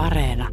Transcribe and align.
Areena. 0.00 0.48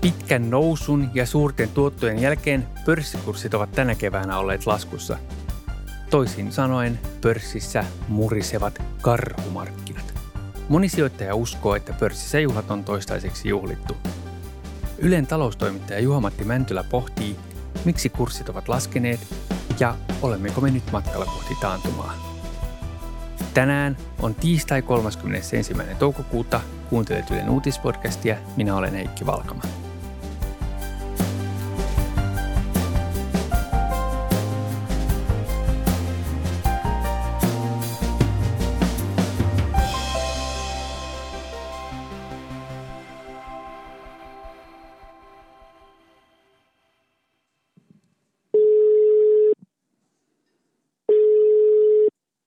Pitkän 0.00 0.50
nousun 0.50 1.10
ja 1.14 1.26
suurten 1.26 1.68
tuottojen 1.68 2.18
jälkeen 2.18 2.66
pörssikurssit 2.84 3.54
ovat 3.54 3.72
tänä 3.72 3.94
keväänä 3.94 4.38
olleet 4.38 4.66
laskussa. 4.66 5.18
Toisin 6.10 6.52
sanoen 6.52 6.98
pörssissä 7.20 7.84
murisevat 8.08 8.82
karhumarkkinat. 9.00 10.14
Moni 10.68 10.88
sijoittaja 10.88 11.34
uskoo, 11.34 11.74
että 11.74 11.92
pörssissä 11.92 12.40
juhlat 12.40 12.70
on 12.70 12.84
toistaiseksi 12.84 13.48
juhlittu. 13.48 13.96
Ylen 14.98 15.26
taloustoimittaja 15.26 16.00
Juha-Matti 16.00 16.44
Mäntylä 16.44 16.84
pohtii, 16.84 17.36
miksi 17.84 18.08
kurssit 18.08 18.48
ovat 18.48 18.68
laskeneet 18.68 19.20
ja 19.80 19.94
olemmeko 20.22 20.60
me 20.60 20.70
nyt 20.70 20.92
matkalla 20.92 21.26
kohti 21.26 21.54
taantumaa. 21.60 22.14
Tänään 23.54 23.96
on 24.22 24.34
tiistai 24.34 24.82
31. 24.82 25.56
toukokuuta. 25.98 26.60
Kuuntelet 26.90 27.30
Ylen 27.30 27.50
uutispodcastia. 27.50 28.36
Minä 28.56 28.76
olen 28.76 28.94
Heikki 28.94 29.26
Valkama. 29.26 29.81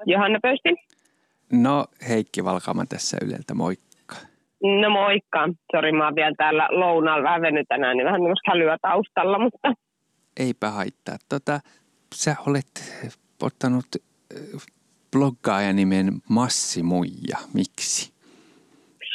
Johanna 0.06 0.40
Pöysti. 0.42 0.70
No 1.52 1.86
Heikki 2.10 2.44
Valkama 2.44 2.86
tässä 2.86 3.18
Yleltä, 3.26 3.54
moikka. 3.54 4.16
No 4.82 4.90
moikka. 4.90 5.50
Sori, 5.72 5.92
mä 5.92 6.06
oon 6.06 6.16
vielä 6.16 6.36
täällä 6.38 6.68
lounaalla 6.72 7.24
vähän 7.24 7.42
venytänään, 7.42 7.98
niin 7.98 8.06
vähän 8.06 8.22
tämmöistä 8.22 8.52
hälyä 8.52 8.78
taustalla, 8.82 9.40
mutta... 9.40 9.74
Eipä 10.40 10.70
haittaa. 10.70 11.16
Tota, 11.30 11.60
sä 12.14 12.36
olet 12.48 12.72
ottanut 13.42 13.86
bloggaajan 15.12 15.76
nimen 15.76 16.08
Massi 16.30 16.84
Muija. 16.84 17.38
Miksi? 17.54 18.16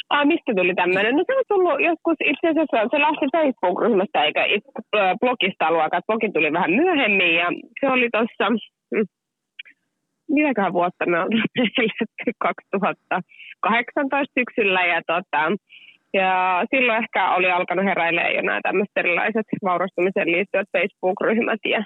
Ah, 0.09 0.27
mistä 0.27 0.51
tuli 0.55 0.75
tämmöinen? 0.75 1.15
No 1.15 1.23
se 1.27 1.33
on 1.37 1.43
tullut 1.47 1.77
joskus, 1.89 2.17
itse 2.31 2.45
asiassa 2.49 2.89
se 2.91 2.99
lähti 3.05 3.25
Facebook-ryhmästä 3.35 4.23
eikä 4.23 4.43
blogista 5.21 5.67
alueella. 5.67 6.01
Blogi 6.07 6.29
tuli 6.31 6.53
vähän 6.53 6.71
myöhemmin 6.71 7.35
ja 7.35 7.47
se 7.79 7.85
oli 7.95 8.09
tuossa, 8.13 8.45
mitäköhän 10.33 10.73
vuotta 10.73 11.05
me 11.05 11.19
on 11.19 11.29
2018 12.39 14.33
syksyllä 14.39 14.85
ja, 14.85 15.01
tota, 15.07 15.51
ja 16.13 16.63
silloin 16.75 17.03
ehkä 17.03 17.35
oli 17.35 17.51
alkanut 17.51 17.85
heräilemään 17.85 18.35
jo 18.35 18.41
nämä 18.41 18.59
tämmöiset 18.63 18.91
erilaiset 18.95 19.45
vaurastumiseen 19.63 20.31
liittyvät 20.31 20.67
Facebook-ryhmät 20.77 21.59
ja 21.65 21.83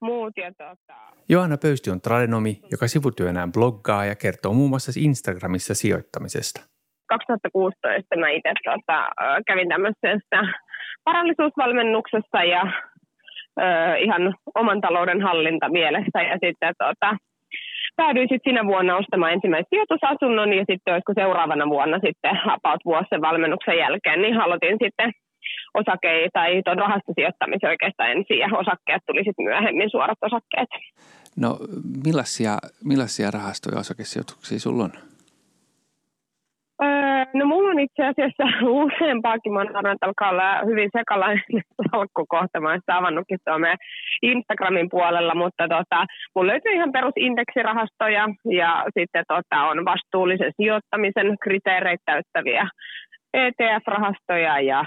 muut. 0.00 0.32
Ja 0.36 0.52
tota... 0.52 0.94
Johanna 1.28 1.56
Pöysti 1.62 1.90
on 1.90 2.00
tradenomi, 2.00 2.60
joka 2.70 2.86
sivutyönään 2.88 3.52
bloggaa 3.52 4.04
ja 4.04 4.14
kertoo 4.14 4.52
muun 4.52 4.70
muassa 4.70 5.00
Instagramissa 5.00 5.74
sijoittamisesta. 5.74 6.60
2016 7.08 8.16
mä 8.16 8.28
itse 8.28 8.52
tota, 8.64 9.08
kävin 9.46 9.68
tämmöisessä 9.68 10.38
varallisuusvalmennuksessa 11.06 12.44
ja 12.44 12.62
ö, 13.60 13.96
ihan 13.98 14.34
oman 14.54 14.80
talouden 14.80 15.22
hallinta 15.22 15.68
mielessä 15.68 16.22
ja 16.22 16.36
sitten 16.44 16.74
tota, 16.78 17.16
päädyin 17.96 18.28
sitten 18.30 18.50
sinä 18.50 18.66
vuonna 18.66 18.96
ostamaan 18.96 19.32
ensimmäisen 19.32 19.70
sijoitusasunnon 19.70 20.52
ja 20.52 20.64
sitten 20.70 20.94
olisiko 20.94 21.12
seuraavana 21.14 21.66
vuonna 21.74 21.98
sitten 22.06 22.34
about 22.56 22.80
vuosi 22.84 23.06
sen 23.10 23.20
valmennuksen 23.20 23.78
jälkeen, 23.78 24.22
niin 24.22 24.40
aloitin 24.40 24.78
sitten 24.84 25.12
osakeita 25.74 26.30
tai 26.32 26.62
tuon 26.64 26.78
rahastosijoittamisen 26.78 27.70
oikeastaan 27.70 28.10
ensin 28.10 28.38
ja 28.38 28.48
osakkeet 28.62 29.02
tuli 29.06 29.24
sitten 29.24 29.44
myöhemmin 29.44 29.90
suorat 29.90 30.18
osakkeet. 30.22 30.68
No 31.36 31.58
millaisia, 32.04 32.58
millaisia 32.84 33.30
rahastoja 33.30 33.80
osakesijoituksia 33.80 34.58
sulla 34.60 34.84
on? 34.84 34.92
No 37.34 37.46
mulla 37.46 37.70
on 37.70 37.80
itse 37.80 38.02
asiassa 38.06 38.44
useampaakin, 38.84 39.52
mä 39.52 39.60
arvan, 39.60 39.92
että 39.92 40.06
alkaa 40.06 40.30
olla 40.30 40.64
hyvin 40.66 40.90
sekalainen 40.98 41.44
salkku 41.90 42.24
kohta. 42.28 42.60
Mä 42.60 42.68
olen 42.68 42.80
avannutkin 42.86 43.38
meidän 43.58 43.78
Instagramin 44.22 44.88
puolella, 44.90 45.34
mutta 45.34 45.68
tota, 45.68 46.06
mulla 46.34 46.52
löytyy 46.52 46.72
ihan 46.72 46.92
perusindeksirahastoja 46.92 48.28
ja 48.44 48.84
sitten 48.98 49.24
tota, 49.28 49.62
on 49.70 49.84
vastuullisen 49.84 50.52
sijoittamisen 50.56 51.36
kriteereitä 51.42 52.02
täyttäviä 52.06 52.68
ETF-rahastoja 53.34 54.60
ja 54.60 54.84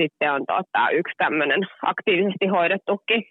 sitten 0.00 0.32
on 0.32 0.42
tota, 0.46 0.90
yksi 0.90 1.14
tämmöinen 1.18 1.60
aktiivisesti 1.82 2.46
hoidettukin 2.46 3.22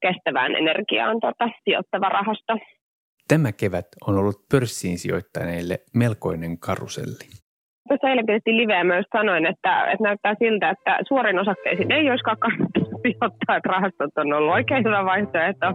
kestävään 0.00 0.54
energiaan 0.54 1.20
tota, 1.20 1.48
sijoittava 1.64 2.08
rahasto. 2.08 2.58
Tämä 3.28 3.52
kevät 3.52 3.86
on 4.06 4.18
ollut 4.18 4.48
pörssiin 4.50 4.98
sijoittaneille 4.98 5.78
melkoinen 5.94 6.58
karuselli. 6.58 7.47
Tuossa 7.88 8.08
eilen 8.08 8.26
pidettiin 8.26 8.56
liveä 8.56 8.84
myös 8.84 9.06
sanoin, 9.16 9.46
että, 9.46 9.84
että 9.84 10.04
näyttää 10.04 10.34
siltä, 10.38 10.70
että 10.70 10.98
suorin 11.08 11.38
osakkeisiin 11.38 11.92
ei 11.92 12.10
olisikaan 12.10 12.38
kannattanut 12.38 12.88
sijoittaa, 13.02 13.56
että 13.56 13.68
rahastot 13.68 14.10
on 14.16 14.32
ollut 14.32 14.54
oikein 14.54 14.84
hyvä 14.84 15.04
vaihtoehto. 15.04 15.66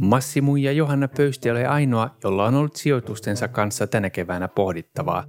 Massimu 0.00 0.56
ja 0.56 0.72
Johanna 0.72 1.08
Pöysti 1.16 1.50
ole 1.50 1.66
ainoa, 1.66 2.08
jolla 2.24 2.44
on 2.44 2.54
ollut 2.54 2.76
sijoitustensa 2.76 3.48
kanssa 3.48 3.86
tänä 3.86 4.10
keväänä 4.10 4.48
pohdittavaa. 4.48 5.24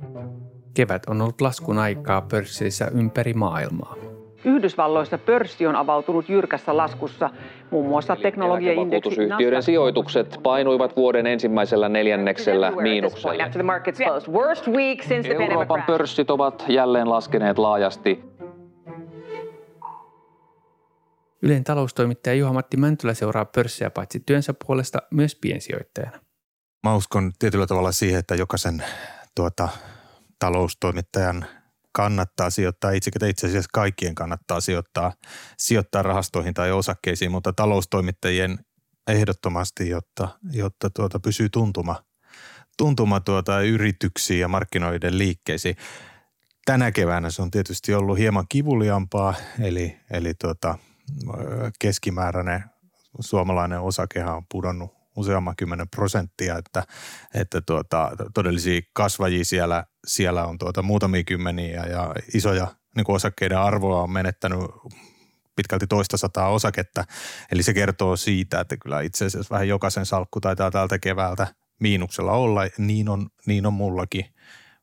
Kevät 0.74 1.06
on 1.10 1.22
ollut 1.22 1.42
laskun 1.42 1.78
aikaa 1.78 2.22
pörsseissä 2.22 2.92
ympäri 2.96 3.34
maailmaa. 3.34 3.96
Yhdysvalloissa 4.46 5.18
pörssi 5.18 5.68
on 5.68 5.76
avautunut 5.76 6.30
jyrkässä 6.30 6.78
laskussa. 6.78 7.30
Muun 7.72 7.88
muassa 7.88 8.16
teknologiaindeksi 8.16 9.16
sijoitukset 9.62 10.40
painuivat 10.44 10.96
vuoden 10.96 11.28
ensimmäisellä 11.28 11.90
neljänneksellä 11.90 12.72
miinukselle. 12.72 13.52
Euroopan 15.44 15.84
pörssit 15.88 16.30
ovat 16.30 16.66
jälleen 16.68 17.10
laskeneet 17.10 17.58
laajasti. 17.58 18.24
Ylen 21.42 21.64
taloustoimittaja 21.64 22.36
Juha-Matti 22.36 22.78
Mäntylä 22.78 23.14
seuraa 23.14 23.46
pörssiä 23.46 23.90
paitsi 23.90 24.20
työnsä 24.26 24.54
puolesta 24.66 25.00
myös 25.12 25.36
piensijoittajana. 25.36 26.20
Mä 26.84 26.96
uskon 26.96 27.32
tietyllä 27.40 27.68
tavalla 27.68 27.92
siihen, 27.92 28.20
että 28.20 28.36
jokaisen 28.36 28.84
tuota, 29.36 29.70
taloustoimittajan– 30.40 31.46
kannattaa 31.92 32.50
sijoittaa, 32.50 32.92
itse, 32.92 33.12
asiassa 33.48 33.70
kaikkien 33.74 34.16
kannattaa 34.16 34.62
sijoittaa, 34.62 35.14
sijoittaa 35.58 36.02
rahastoihin 36.02 36.54
tai 36.54 36.72
osakkeisiin, 36.72 37.32
mutta 37.32 37.54
taloustoimittajien 37.54 38.60
ehdottomasti, 39.08 39.90
jotta, 39.90 40.28
jotta 40.52 40.90
tuota 40.90 41.20
pysyy 41.20 41.50
tuntuma, 41.50 41.96
tuntuma 42.78 43.20
tuota 43.20 43.62
yrityksiin 43.62 44.40
ja 44.40 44.48
markkinoiden 44.48 45.18
liikkeisiin. 45.18 45.76
Tänä 46.66 46.92
keväänä 46.92 47.30
se 47.30 47.42
on 47.42 47.52
tietysti 47.52 47.94
ollut 47.94 48.18
hieman 48.18 48.46
kivuliampaa, 48.50 49.34
eli, 49.60 50.00
eli 50.12 50.34
tuota, 50.34 50.78
keskimääräinen 51.80 52.64
suomalainen 53.20 53.82
osakehan 53.82 54.36
on 54.36 54.44
pudonnut 54.52 55.01
useamman 55.16 55.56
kymmenen 55.56 55.90
prosenttia, 55.90 56.58
että, 56.58 56.84
että 57.34 57.62
tuota, 57.62 58.12
todellisia 58.34 58.82
kasvajia 58.94 59.46
siellä, 59.46 59.84
siellä 60.08 60.46
on 60.46 60.58
tuota 60.58 60.82
muutamia 60.82 61.24
kymmeniä 61.24 61.84
ja 61.84 62.16
isoja 62.34 62.68
niin 62.96 63.06
kuin 63.06 63.16
osakkeiden 63.16 63.58
arvoa 63.58 64.04
on 64.04 64.12
menettänyt 64.12 64.60
pitkälti 65.56 65.88
toista 65.88 66.18
sataa 66.18 66.50
osaketta. 66.50 67.04
Eli 67.52 67.64
se 67.64 67.74
kertoo 67.74 68.16
siitä, 68.16 68.60
että 68.60 68.78
kyllä 68.78 69.02
itse 69.02 69.26
asiassa 69.26 69.54
vähän 69.54 69.68
jokaisen 69.68 70.06
salkku 70.06 70.42
taitaa 70.42 70.72
tältä 70.72 71.00
keväältä 71.00 71.48
miinuksella 71.80 72.32
olla. 72.32 72.62
Niin 72.78 73.10
on, 73.10 73.30
niin 73.46 73.66
on 73.66 73.74
mullakin, 73.74 74.26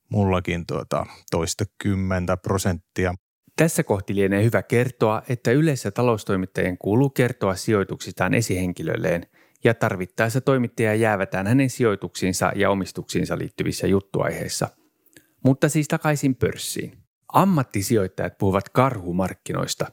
mullakin 0.08 0.66
tuota 0.66 1.06
toista 1.30 1.64
kymmentä 1.82 2.36
prosenttia. 2.36 3.14
Tässä 3.56 3.82
kohti 3.82 4.14
lienee 4.14 4.44
hyvä 4.44 4.62
kertoa, 4.62 5.22
että 5.28 5.50
yleensä 5.50 5.90
taloustoimittajien 5.90 6.78
kuuluu 6.78 7.10
kertoa 7.10 7.54
sijoituksistaan 7.54 8.34
esihenkilöilleen– 8.34 9.26
ja 9.64 9.74
tarvittaessa 9.74 10.40
toimittaja 10.40 10.94
jäävätään 10.94 11.46
hänen 11.46 11.70
sijoituksiinsa 11.70 12.52
ja 12.56 12.70
omistuksiinsa 12.70 13.38
liittyvissä 13.38 13.86
juttuaiheissa. 13.86 14.68
Mutta 15.44 15.68
siis 15.68 15.88
takaisin 15.88 16.36
pörssiin. 16.36 16.98
Ammattisijoittajat 17.32 18.38
puhuvat 18.38 18.68
karhumarkkinoista. 18.68 19.86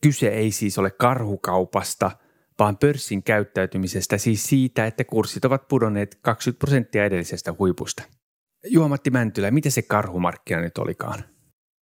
Kyse 0.00 0.28
ei 0.28 0.50
siis 0.50 0.78
ole 0.78 0.90
karhukaupasta, 0.90 2.10
vaan 2.58 2.78
pörssin 2.78 3.22
käyttäytymisestä, 3.22 4.18
siis 4.18 4.46
siitä, 4.48 4.86
että 4.86 5.04
kurssit 5.04 5.44
ovat 5.44 5.68
pudonneet 5.68 6.18
20 6.22 6.58
prosenttia 6.58 7.04
edellisestä 7.04 7.54
huipusta. 7.58 8.02
Juomatti 8.66 9.10
Mäntylä, 9.10 9.50
mitä 9.50 9.70
se 9.70 9.82
karhumarkkina 9.82 10.60
nyt 10.60 10.78
olikaan? 10.78 11.24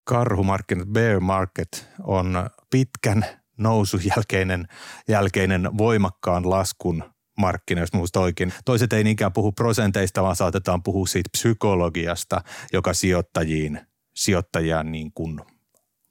Karhumarkkinat, 0.04 0.88
bear 0.88 1.20
market, 1.20 1.88
on 2.02 2.50
pitkän 2.70 3.24
nousun 3.58 4.00
jälkeinen, 4.04 4.66
jälkeinen 5.08 5.78
voimakkaan 5.78 6.50
laskun 6.50 7.04
markkina, 7.40 7.80
jos 7.80 7.92
muista 7.92 8.20
oikein. 8.20 8.52
Toiset 8.64 8.92
ei 8.92 9.04
niinkään 9.04 9.32
puhu 9.32 9.52
prosenteista, 9.52 10.22
vaan 10.22 10.36
saatetaan 10.36 10.82
puhua 10.82 11.06
siitä 11.06 11.28
psykologiasta, 11.32 12.40
joka 12.72 12.94
sijoittajiin, 12.94 13.80
sijoittajia 14.14 14.82
niin 14.82 15.12
kuin 15.12 15.40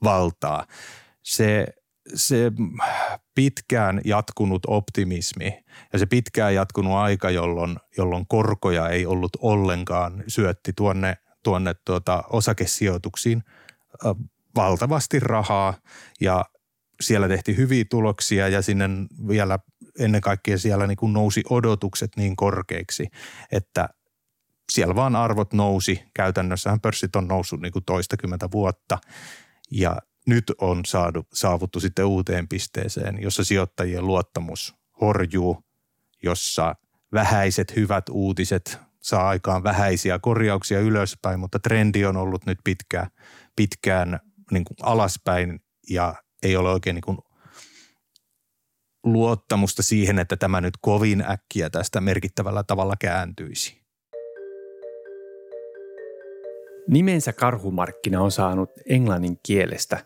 valtaa. 0.03 0.65
Se, 1.23 1.67
se 2.15 2.51
pitkään 3.35 4.01
jatkunut 4.05 4.61
optimismi 4.67 5.63
ja 5.93 5.99
se 5.99 6.05
pitkään 6.05 6.55
jatkunut 6.55 6.93
aika, 6.93 7.29
jolloin, 7.29 7.77
jolloin 7.97 8.27
korkoja 8.27 8.89
ei 8.89 9.05
ollut 9.05 9.37
ollenkaan, 9.41 10.23
syötti 10.27 10.73
tuonne, 10.73 11.17
tuonne 11.43 11.75
tuota 11.85 12.23
osakesijoituksiin 12.29 13.43
valtavasti 14.55 15.19
rahaa 15.19 15.73
ja 16.21 16.45
siellä 17.01 17.27
tehtiin 17.27 17.57
hyviä 17.57 17.85
tuloksia 17.89 18.47
ja 18.47 18.61
sinne 18.61 18.85
vielä 19.27 19.59
ennen 19.99 20.21
kaikkea 20.21 20.57
siellä 20.57 20.87
niin 20.87 20.97
kuin 20.97 21.13
nousi 21.13 21.43
odotukset 21.49 22.11
niin 22.15 22.35
korkeiksi, 22.35 23.07
että 23.51 23.89
siellä 24.71 24.95
vaan 24.95 25.15
arvot 25.15 25.53
nousi. 25.53 26.03
Käytännössähän 26.13 26.81
pörssit 26.81 27.15
on 27.15 27.27
noussut 27.27 27.61
niin 27.61 27.71
kuin 27.71 27.85
toistakymmentä 27.85 28.47
vuotta 28.51 28.97
ja 29.71 29.97
nyt 30.27 30.43
on 30.61 30.85
saadu, 30.85 31.23
saavuttu 31.33 31.79
sitten 31.79 32.05
uuteen 32.05 32.47
pisteeseen, 32.47 33.21
jossa 33.21 33.43
sijoittajien 33.43 34.07
luottamus 34.07 34.75
horjuu, 35.01 35.63
jossa 36.23 36.75
vähäiset 37.13 37.75
hyvät 37.75 38.09
uutiset 38.09 38.79
saa 39.01 39.29
aikaan 39.29 39.63
vähäisiä 39.63 40.19
korjauksia 40.19 40.79
ylöspäin, 40.79 41.39
mutta 41.39 41.59
trendi 41.59 42.05
on 42.05 42.17
ollut 42.17 42.45
nyt 42.45 42.59
pitkään, 42.63 43.07
pitkään 43.55 44.19
niin 44.51 44.65
kuin 44.65 44.77
alaspäin 44.81 45.59
ja 45.89 46.15
ei 46.43 46.57
ole 46.57 46.71
oikein 46.71 46.93
niin 46.93 47.01
kuin 47.01 47.17
luottamusta 49.03 49.83
siihen, 49.83 50.19
että 50.19 50.37
tämä 50.37 50.61
nyt 50.61 50.73
kovin 50.81 51.23
äkkiä 51.31 51.69
tästä 51.69 52.01
merkittävällä 52.01 52.63
tavalla 52.63 52.93
kääntyisi. 52.99 53.79
Nimensä 56.87 57.33
karhumarkkina 57.33 58.21
on 58.21 58.31
saanut 58.31 58.69
englannin 58.89 59.39
kielestä. 59.43 60.05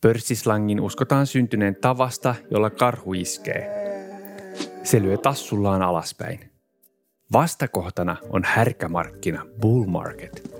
Pörssislangin 0.00 0.80
uskotaan 0.80 1.26
syntyneen 1.26 1.76
tavasta, 1.76 2.34
jolla 2.50 2.70
karhu 2.70 3.12
iskee. 3.12 3.80
Se 4.82 5.02
lyö 5.02 5.16
tassullaan 5.16 5.82
alaspäin. 5.82 6.50
Vastakohtana 7.32 8.16
on 8.30 8.44
härkämarkkina, 8.44 9.46
bull 9.60 9.84
market. 9.86 10.50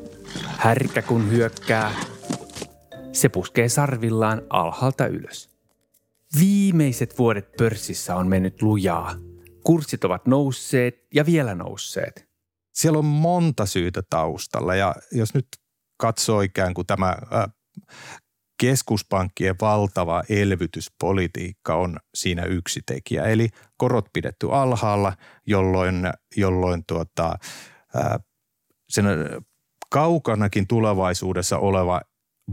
Härkä 0.46 1.02
kun 1.02 1.30
hyökkää, 1.30 1.92
se 3.12 3.28
puskee 3.28 3.68
sarvillaan 3.68 4.42
alhaalta 4.50 5.06
ylös. 5.06 5.50
Viimeiset 6.40 7.18
vuodet 7.18 7.52
pörssissä 7.56 8.16
on 8.16 8.28
mennyt 8.28 8.62
lujaa. 8.62 9.14
Kurssit 9.64 10.04
ovat 10.04 10.26
nousseet 10.26 11.06
ja 11.14 11.26
vielä 11.26 11.54
nousseet. 11.54 12.28
Siellä 12.74 12.98
on 12.98 13.04
monta 13.04 13.66
syytä 13.66 14.02
taustalla 14.10 14.74
ja 14.74 14.94
jos 15.12 15.34
nyt 15.34 15.46
katsoo 15.96 16.40
ikään 16.40 16.74
kuin 16.74 16.86
tämä 16.86 17.08
äh, 17.08 17.54
keskuspankkien 18.60 19.54
valtava 19.60 20.22
elvytyspolitiikka 20.28 21.74
on 21.74 21.96
siinä 22.14 22.44
yksi 22.44 22.80
tekijä. 22.86 23.24
Eli 23.24 23.48
korot 23.76 24.06
pidetty 24.12 24.48
alhaalla, 24.52 25.12
jolloin, 25.46 26.12
jolloin 26.36 26.84
tuota, 26.86 27.34
ää, 27.94 28.20
sen 28.88 29.06
kaukanakin 29.90 30.66
tulevaisuudessa 30.66 31.58
oleva 31.58 32.00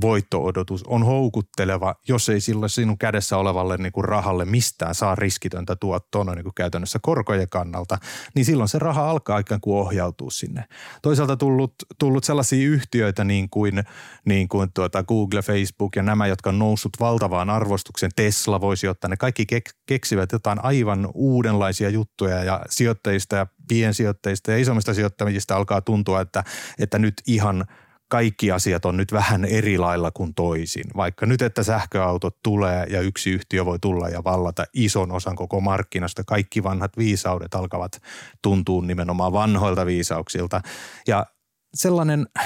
voittoodotus 0.02 0.84
on 0.84 1.04
houkutteleva, 1.04 1.96
jos 2.08 2.30
ei 2.30 2.42
sillä 2.42 2.68
sinun 2.68 2.98
kädessä 2.98 3.38
olevalle 3.38 3.78
niin 3.78 3.92
kuin 3.92 4.06
rahalle 4.06 4.46
mistään 4.46 4.96
saa 4.96 5.16
riskitöntä 5.16 5.76
tuottoa 5.76 6.24
no 6.24 6.36
niin 6.36 6.44
kuin 6.44 6.54
käytännössä 6.56 7.00
korkojen 7.02 7.50
kannalta, 7.50 7.98
niin 8.36 8.46
silloin 8.46 8.70
se 8.70 8.80
raha 8.80 9.10
alkaa 9.10 9.40
ikään 9.40 9.62
kuin 9.62 9.80
ohjautua 9.80 10.32
sinne. 10.32 10.64
Toisaalta 11.02 11.38
tullut, 11.38 11.74
tullut 12.00 12.24
sellaisia 12.24 12.68
yhtiöitä 12.68 13.24
niin 13.24 13.50
kuin, 13.50 13.84
niin 14.26 14.48
kuin 14.48 14.70
tuota 14.74 15.04
Google, 15.04 15.42
Facebook 15.42 15.96
ja 15.96 16.04
nämä, 16.04 16.28
jotka 16.28 16.50
on 16.50 16.60
noussut 16.60 16.92
valtavaan 17.00 17.50
arvostukseen. 17.50 18.12
Tesla 18.16 18.62
voisi 18.62 18.88
ottaa, 18.88 19.10
ne 19.10 19.18
kaikki 19.18 19.46
kek, 19.46 19.70
keksivät 19.86 20.32
jotain 20.32 20.64
aivan 20.64 21.10
uudenlaisia 21.14 21.90
juttuja 21.90 22.44
ja 22.44 22.62
sijoittajista 22.70 23.36
ja 23.36 23.48
piensijoittajista 23.68 24.52
ja 24.52 24.58
isommista 24.58 24.94
sijoittajista 24.94 25.56
alkaa 25.56 25.82
tuntua, 25.82 26.22
että, 26.22 26.44
että 26.80 27.00
nyt 27.00 27.14
ihan– 27.28 27.66
kaikki 28.10 28.52
asiat 28.52 28.86
on 28.86 28.98
nyt 28.98 29.12
vähän 29.12 29.46
eri 29.46 29.78
lailla 29.78 30.12
kuin 30.12 30.34
toisin. 30.34 30.86
Vaikka 30.96 31.26
nyt, 31.26 31.42
että 31.42 31.64
sähköautot 31.64 32.38
tulee 32.44 32.86
ja 32.90 33.02
yksi 33.02 33.30
yhtiö 33.30 33.66
voi 33.66 33.80
tulla 33.80 34.10
ja 34.10 34.24
vallata 34.24 34.66
ison 34.74 35.12
osan 35.12 35.36
koko 35.36 35.62
markkinasta, 35.62 36.24
kaikki 36.24 36.64
vanhat 36.64 36.98
viisaudet 36.98 37.54
alkavat 37.54 38.02
tuntua 38.42 38.82
nimenomaan 38.82 39.34
vanhoilta 39.34 39.86
viisauksilta. 39.86 40.62
Ja 41.08 41.26
sellainen 41.74 42.28
äh, 42.40 42.46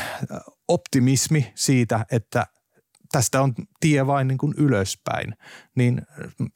optimismi 0.68 1.52
siitä, 1.56 2.06
että 2.12 2.48
tästä 3.12 3.42
on 3.42 3.54
tie 3.80 4.08
vain 4.08 4.28
niin 4.28 4.38
kuin 4.38 4.54
ylöspäin, 4.58 5.36
niin 5.76 6.02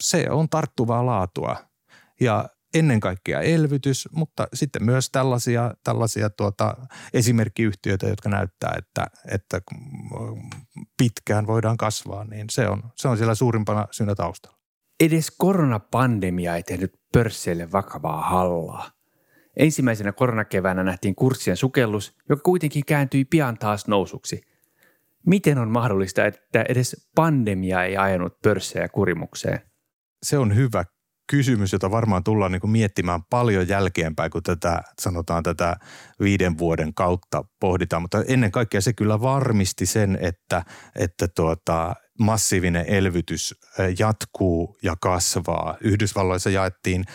se 0.04 0.30
on 0.30 0.50
tarttuvaa 0.50 1.06
laatua. 1.06 1.58
Ja 2.22 2.50
ennen 2.76 3.00
kaikkea 3.00 3.42
elvytys, 3.42 4.10
mutta 4.12 4.48
sitten 4.54 4.84
myös 4.84 5.10
tällaisia, 5.10 5.74
tällaisia 5.84 6.30
tuota, 6.30 6.78
esimerkkiyhtiöitä, 7.14 8.08
jotka 8.08 8.30
näyttää, 8.30 8.76
että, 8.78 9.06
että 9.32 9.62
pitkään 10.98 11.48
voidaan 11.48 11.78
kasvaa, 11.78 12.24
niin 12.24 12.46
se 12.52 12.68
on, 12.68 12.84
se 12.96 13.08
on 13.08 13.18
siellä 13.18 13.36
suurimpana 13.36 13.88
syynä 13.92 14.16
taustalla. 14.16 14.58
Edes 15.00 15.32
koronapandemia 15.38 16.56
ei 16.56 16.64
tehnyt 16.64 16.94
pörsseille 17.14 17.72
vakavaa 17.72 18.30
hallaa. 18.30 18.92
Ensimmäisenä 19.58 20.12
koronakeväänä 20.12 20.84
nähtiin 20.84 21.16
kurssien 21.16 21.58
sukellus, 21.58 22.16
joka 22.30 22.42
kuitenkin 22.42 22.86
kääntyi 22.86 23.26
pian 23.26 23.58
taas 23.58 23.88
nousuksi. 23.88 24.42
Miten 25.26 25.58
on 25.58 25.72
mahdollista, 25.72 26.26
että 26.26 26.66
edes 26.70 27.10
pandemia 27.16 27.84
ei 27.84 27.98
ajanut 27.98 28.42
pörssejä 28.42 28.90
kurimukseen? 28.90 29.60
Se 30.24 30.38
on 30.38 30.56
hyvä 30.56 30.86
kysymys, 31.28 31.74
jota 31.74 31.92
varmaan 31.92 32.24
tullaan 32.24 32.52
niin 32.52 32.62
kuin 32.62 32.72
miettimään 32.72 33.24
paljon 33.24 33.68
jälkeenpäin, 33.68 34.32
kun 34.32 34.44
tätä, 34.44 34.82
sanotaan 35.02 35.44
tätä 35.44 35.76
viiden 36.20 36.58
vuoden 36.58 36.94
kautta 36.94 37.44
pohditaan. 37.60 38.02
Mutta 38.02 38.24
ennen 38.28 38.52
kaikkea 38.52 38.82
se 38.82 38.94
kyllä 38.94 39.22
varmisti 39.22 39.86
sen, 39.86 40.18
että, 40.22 40.64
että 40.96 41.28
tuota, 41.28 41.96
massiivinen 42.20 42.86
elvytys 42.88 43.56
jatkuu 44.00 44.78
ja 44.84 44.96
kasvaa. 45.02 45.78
Yhdysvalloissa 45.82 46.50
jaettiin 46.50 47.06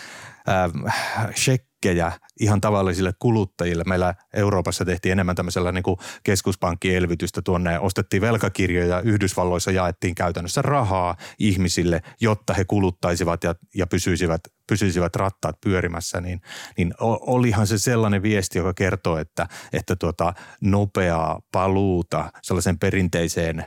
äh, 0.48 0.94
shekkejä 1.36 2.12
ihan 2.40 2.60
tavallisille 2.60 3.12
kuluttajille. 3.18 3.84
Meillä 3.86 4.14
Euroopassa 4.34 4.84
tehtiin 4.84 5.12
enemmän 5.12 5.36
tämmöisellä 5.36 5.72
niin 5.72 5.84
keskuspankkielvytystä 6.22 7.42
tuonne, 7.42 7.78
ostettiin 7.78 8.20
velkakirjoja, 8.20 9.00
Yhdysvalloissa 9.00 9.70
jaettiin 9.70 10.14
käytännössä 10.14 10.62
rahaa 10.62 11.16
ihmisille, 11.38 12.02
jotta 12.20 12.54
he 12.54 12.64
kuluttaisivat 12.64 13.44
ja, 13.44 13.54
ja 13.74 13.86
pysyisivät, 13.86 14.40
pysyisivät 14.66 15.16
rattaat 15.16 15.60
pyörimässä, 15.60 16.20
niin, 16.20 16.40
niin 16.76 16.94
olihan 17.00 17.66
se 17.66 17.78
sellainen 17.78 18.22
viesti, 18.22 18.58
joka 18.58 18.74
kertoo, 18.74 19.18
että, 19.18 19.48
että 19.72 19.96
tuota 19.96 20.32
nopeaa 20.60 21.40
paluuta 21.52 22.32
sellaisen 22.42 22.78
perinteiseen 22.78 23.64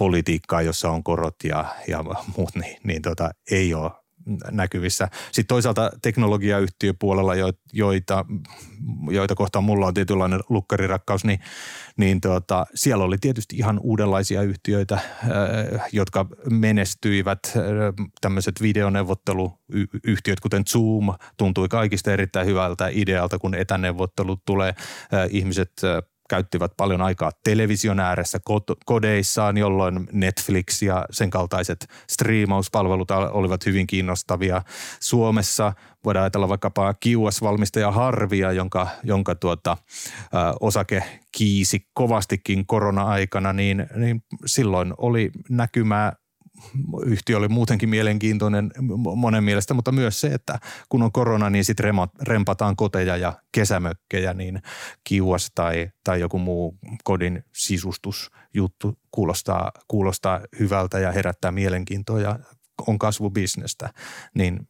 politiikkaan, 0.00 0.66
jossa 0.66 0.90
on 0.90 1.04
korot 1.04 1.36
ja, 1.44 1.64
ja 1.88 2.04
muut, 2.36 2.54
niin, 2.54 2.76
niin 2.84 3.02
tota, 3.02 3.30
ei 3.50 3.74
ole 3.74 3.90
näkyvissä. 4.50 5.08
Sitten 5.32 5.46
toisaalta 5.46 5.90
teknologiayhtiöpuolella, 6.02 7.32
joita, 7.72 8.24
joita 9.10 9.34
kohtaan 9.34 9.64
mulla 9.64 9.86
on 9.86 9.94
tietynlainen 9.94 10.40
lukkarirakkaus, 10.48 11.24
niin, 11.24 11.40
niin 11.96 12.20
tuota, 12.20 12.66
siellä 12.74 13.04
oli 13.04 13.18
tietysti 13.18 13.56
ihan 13.56 13.80
uudenlaisia 13.82 14.42
yhtiöitä, 14.42 14.94
äh, 14.94 15.02
jotka 15.92 16.26
menestyivät. 16.50 17.38
Äh, 17.46 17.62
tämmöiset 18.20 18.62
videoneuvotteluyhtiöt, 18.62 20.40
kuten 20.42 20.64
Zoom, 20.66 21.14
tuntui 21.36 21.68
kaikista 21.68 22.12
erittäin 22.12 22.46
hyvältä 22.46 22.88
idealta, 22.92 23.38
kun 23.38 23.54
etäneuvottelut 23.54 24.42
tulee. 24.46 24.68
Äh, 24.68 25.28
ihmiset 25.30 25.72
käyttivät 26.30 26.72
paljon 26.76 27.02
aikaa 27.02 27.30
television 27.44 28.00
ääressä 28.00 28.38
kodeissaan, 28.86 29.56
jolloin 29.56 30.08
Netflix 30.12 30.82
ja 30.82 31.06
sen 31.10 31.30
kaltaiset 31.30 31.86
striimauspalvelut 32.10 33.10
olivat 33.10 33.66
hyvin 33.66 33.86
kiinnostavia. 33.86 34.62
Suomessa 35.00 35.72
voidaan 36.04 36.22
ajatella 36.22 36.48
vaikkapa 36.48 36.94
QS-valmistaja 37.06 37.90
Harvia, 37.90 38.52
jonka, 38.52 38.88
jonka 39.02 39.34
tuota, 39.34 39.76
ö, 40.22 40.36
osake 40.60 41.02
kiisi 41.32 41.86
kovastikin 41.94 42.66
korona-aikana, 42.66 43.52
niin, 43.52 43.86
niin 43.96 44.22
silloin 44.46 44.94
oli 44.98 45.30
näkymää 45.48 46.12
yhtiö 47.04 47.36
oli 47.36 47.48
muutenkin 47.48 47.88
mielenkiintoinen 47.88 48.70
monen 49.16 49.44
mielestä, 49.44 49.74
mutta 49.74 49.92
myös 49.92 50.20
se, 50.20 50.28
että 50.28 50.58
kun 50.88 51.02
on 51.02 51.12
korona, 51.12 51.50
niin 51.50 51.64
sitten 51.64 51.94
rempataan 52.22 52.76
koteja 52.76 53.16
ja 53.16 53.32
kesämökkejä, 53.52 54.34
niin 54.34 54.62
kiuas 55.04 55.50
tai, 55.54 55.90
tai 56.04 56.20
joku 56.20 56.38
muu 56.38 56.78
kodin 57.04 57.44
sisustusjuttu 57.52 58.98
kuulostaa, 59.10 59.72
kuulostaa 59.88 60.40
hyvältä 60.58 60.98
ja 60.98 61.12
herättää 61.12 61.52
mielenkiintoa 61.52 62.20
ja 62.20 62.38
on 62.86 62.98
kasvubisnestä, 62.98 63.90
niin 64.34 64.68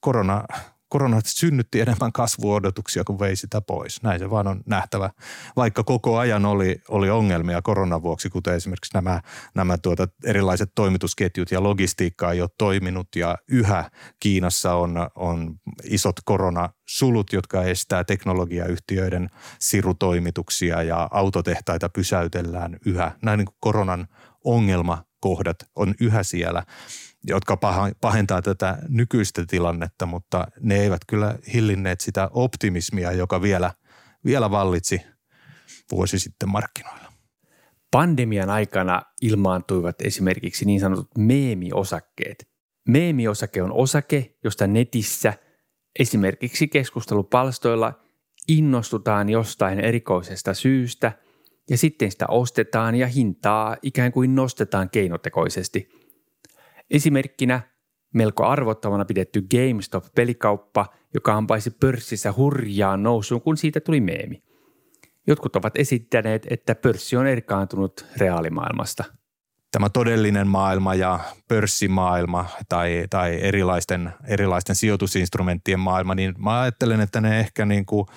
korona, 0.00 0.44
korona 0.88 1.20
synnytti 1.24 1.80
enemmän 1.80 2.12
kasvuodotuksia 2.12 3.04
kuin 3.04 3.18
vei 3.18 3.36
sitä 3.36 3.60
pois. 3.60 4.02
Näin 4.02 4.18
se 4.18 4.30
vaan 4.30 4.46
on 4.46 4.60
nähtävä. 4.66 5.10
Vaikka 5.56 5.84
koko 5.84 6.18
ajan 6.18 6.46
oli, 6.46 6.80
oli 6.88 7.10
ongelmia 7.10 7.62
koronan 7.62 8.02
vuoksi, 8.02 8.30
kuten 8.30 8.54
esimerkiksi 8.54 8.94
nämä, 8.94 9.20
nämä 9.54 9.78
tuota 9.78 10.08
erilaiset 10.24 10.70
toimitusketjut 10.74 11.50
ja 11.50 11.62
logistiikka 11.62 12.32
ei 12.32 12.40
ole 12.40 12.50
toiminut 12.58 13.08
ja 13.16 13.36
yhä 13.48 13.90
Kiinassa 14.20 14.74
on, 14.74 14.96
on 15.14 15.54
isot 15.84 16.16
koronasulut, 16.24 17.32
jotka 17.32 17.62
estää 17.62 18.04
teknologiayhtiöiden 18.04 19.30
sirutoimituksia 19.60 20.82
ja 20.82 21.08
autotehtaita 21.10 21.88
pysäytellään 21.88 22.76
yhä. 22.86 23.12
Näin 23.22 23.38
niin 23.38 23.46
kuin 23.46 23.56
koronan 23.60 24.08
ongelmakohdat 24.44 25.56
on 25.76 25.94
yhä 26.00 26.22
siellä 26.22 26.62
jotka 27.26 27.58
pahentaa 28.00 28.42
tätä 28.42 28.78
nykyistä 28.88 29.44
tilannetta, 29.48 30.06
mutta 30.06 30.46
ne 30.60 30.80
eivät 30.80 31.00
kyllä 31.06 31.38
hillinneet 31.54 32.00
sitä 32.00 32.30
optimismia, 32.32 33.12
joka 33.12 33.42
vielä, 33.42 33.72
vielä 34.24 34.50
vallitsi 34.50 35.00
vuosi 35.90 36.18
sitten 36.18 36.48
markkinoilla. 36.48 37.12
Pandemian 37.90 38.50
aikana 38.50 39.02
ilmaantuivat 39.22 40.02
esimerkiksi 40.02 40.64
niin 40.64 40.80
sanotut 40.80 41.10
meemiosakkeet. 41.18 42.48
Meemiosake 42.88 43.62
on 43.62 43.72
osake, 43.72 44.36
josta 44.44 44.66
netissä 44.66 45.34
esimerkiksi 45.98 46.68
keskustelupalstoilla 46.68 48.00
innostutaan 48.48 49.28
jostain 49.28 49.80
erikoisesta 49.80 50.54
syystä 50.54 51.12
ja 51.70 51.78
sitten 51.78 52.10
sitä 52.10 52.26
ostetaan 52.28 52.94
ja 52.94 53.06
hintaa 53.06 53.76
ikään 53.82 54.12
kuin 54.12 54.34
nostetaan 54.34 54.90
keinotekoisesti– 54.90 55.88
Esimerkkinä 56.90 57.60
melko 58.14 58.46
arvottavana 58.46 59.04
pidetty 59.04 59.42
GameStop-pelikauppa, 59.42 60.86
joka 61.14 61.34
ampaisi 61.34 61.70
pörssissä 61.70 62.34
hurjaan 62.36 63.02
nousuun, 63.02 63.42
kun 63.42 63.56
siitä 63.56 63.80
tuli 63.80 64.00
meemi. 64.00 64.42
Jotkut 65.26 65.56
ovat 65.56 65.76
esittäneet, 65.76 66.46
että 66.50 66.74
pörssi 66.74 67.16
on 67.16 67.26
erkaantunut 67.26 68.06
reaalimaailmasta. 68.16 69.04
Tämä 69.72 69.88
todellinen 69.88 70.48
maailma 70.48 70.94
ja 70.94 71.20
pörssimaailma 71.48 72.48
tai, 72.68 73.04
tai 73.10 73.40
erilaisten, 73.40 74.12
erilaisten 74.28 74.76
sijoitusinstrumenttien 74.76 75.80
maailma, 75.80 76.14
niin 76.14 76.34
mä 76.38 76.60
ajattelen, 76.60 77.00
että 77.00 77.20
ne 77.20 77.40
ehkä 77.40 77.66
niin 77.66 77.86
kuin– 77.86 78.06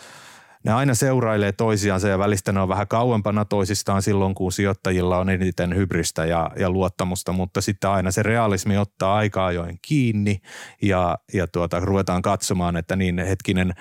ne 0.66 0.74
aina 0.74 0.96
seurailee 0.96 1.52
toisiansa 1.52 2.08
ja 2.08 2.20
välistä 2.20 2.52
ne 2.52 2.60
on 2.62 2.70
vähän 2.70 2.88
kauempana 2.88 3.46
toisistaan 3.46 4.02
silloin, 4.02 4.36
kun 4.36 4.52
sijoittajilla 4.52 5.18
on 5.18 5.30
eniten 5.30 5.76
hybristä 5.76 6.26
ja, 6.26 6.52
ja 6.60 6.70
luottamusta, 6.70 7.32
mutta 7.32 7.62
sitten 7.62 7.90
aina 7.90 8.12
se 8.12 8.24
realismi 8.24 8.78
ottaa 8.78 9.16
aika 9.16 9.46
ajoin 9.46 9.80
kiinni 9.82 10.40
ja, 10.82 11.18
ja 11.34 11.48
tuota, 11.48 11.80
ruvetaan 11.80 12.22
katsomaan, 12.22 12.78
että 12.78 12.96
niin 12.96 13.18
hetkinen, 13.18 13.74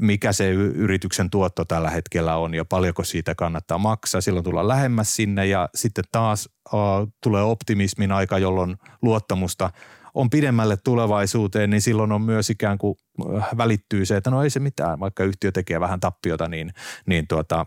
mikä 0.00 0.32
se 0.32 0.50
yrityksen 0.50 1.30
tuotto 1.30 1.64
tällä 1.64 1.90
hetkellä 1.90 2.36
on 2.36 2.54
ja 2.54 2.64
paljonko 2.64 3.04
siitä 3.04 3.34
kannattaa 3.34 3.78
maksaa. 3.78 4.20
Silloin 4.20 4.44
tullaan 4.44 4.68
lähemmäs 4.68 5.16
sinne 5.16 5.46
ja 5.46 5.68
sitten 5.74 6.04
taas 6.12 6.48
uh, 6.72 6.80
tulee 7.22 7.42
optimismin 7.42 8.12
aika, 8.12 8.38
jolloin 8.38 8.76
luottamusta– 9.02 9.70
on 10.14 10.30
pidemmälle 10.30 10.76
tulevaisuuteen, 10.76 11.70
niin 11.70 11.82
silloin 11.82 12.12
on 12.12 12.22
myös 12.22 12.50
ikään 12.50 12.78
kuin 12.78 12.96
äh, 13.36 13.48
välittyy 13.56 14.06
se, 14.06 14.16
että 14.16 14.30
no 14.30 14.42
ei 14.42 14.50
se 14.50 14.60
mitään, 14.60 15.00
vaikka 15.00 15.24
yhtiö 15.24 15.52
tekee 15.52 15.80
vähän 15.80 16.00
tappiota, 16.00 16.48
niin, 16.48 16.70
niin 17.06 17.28
tuota, 17.28 17.66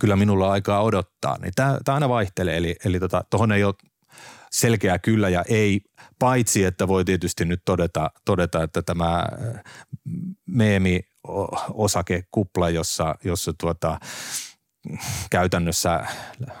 kyllä 0.00 0.16
minulla 0.16 0.46
on 0.46 0.52
aikaa 0.52 0.82
odottaa. 0.82 1.38
Niin 1.38 1.52
tämä, 1.56 1.78
tämä 1.84 1.94
aina 1.94 2.08
vaihtelee, 2.08 2.56
eli, 2.56 2.76
eli 2.84 2.98
tuohon 3.30 3.48
tota, 3.48 3.54
ei 3.54 3.64
ole 3.64 3.74
selkeä 4.50 4.98
kyllä 4.98 5.28
ja 5.28 5.44
ei, 5.48 5.80
paitsi 6.18 6.64
että 6.64 6.88
voi 6.88 7.04
tietysti 7.04 7.44
nyt 7.44 7.62
todeta, 7.64 8.10
todeta 8.24 8.62
että 8.62 8.82
tämä 8.82 9.18
äh, 9.18 9.62
meemi 10.46 11.00
osakekupla, 11.74 12.70
jossa, 12.70 13.14
jossa 13.24 13.52
tuota, 13.60 14.00
käytännössä 15.30 16.06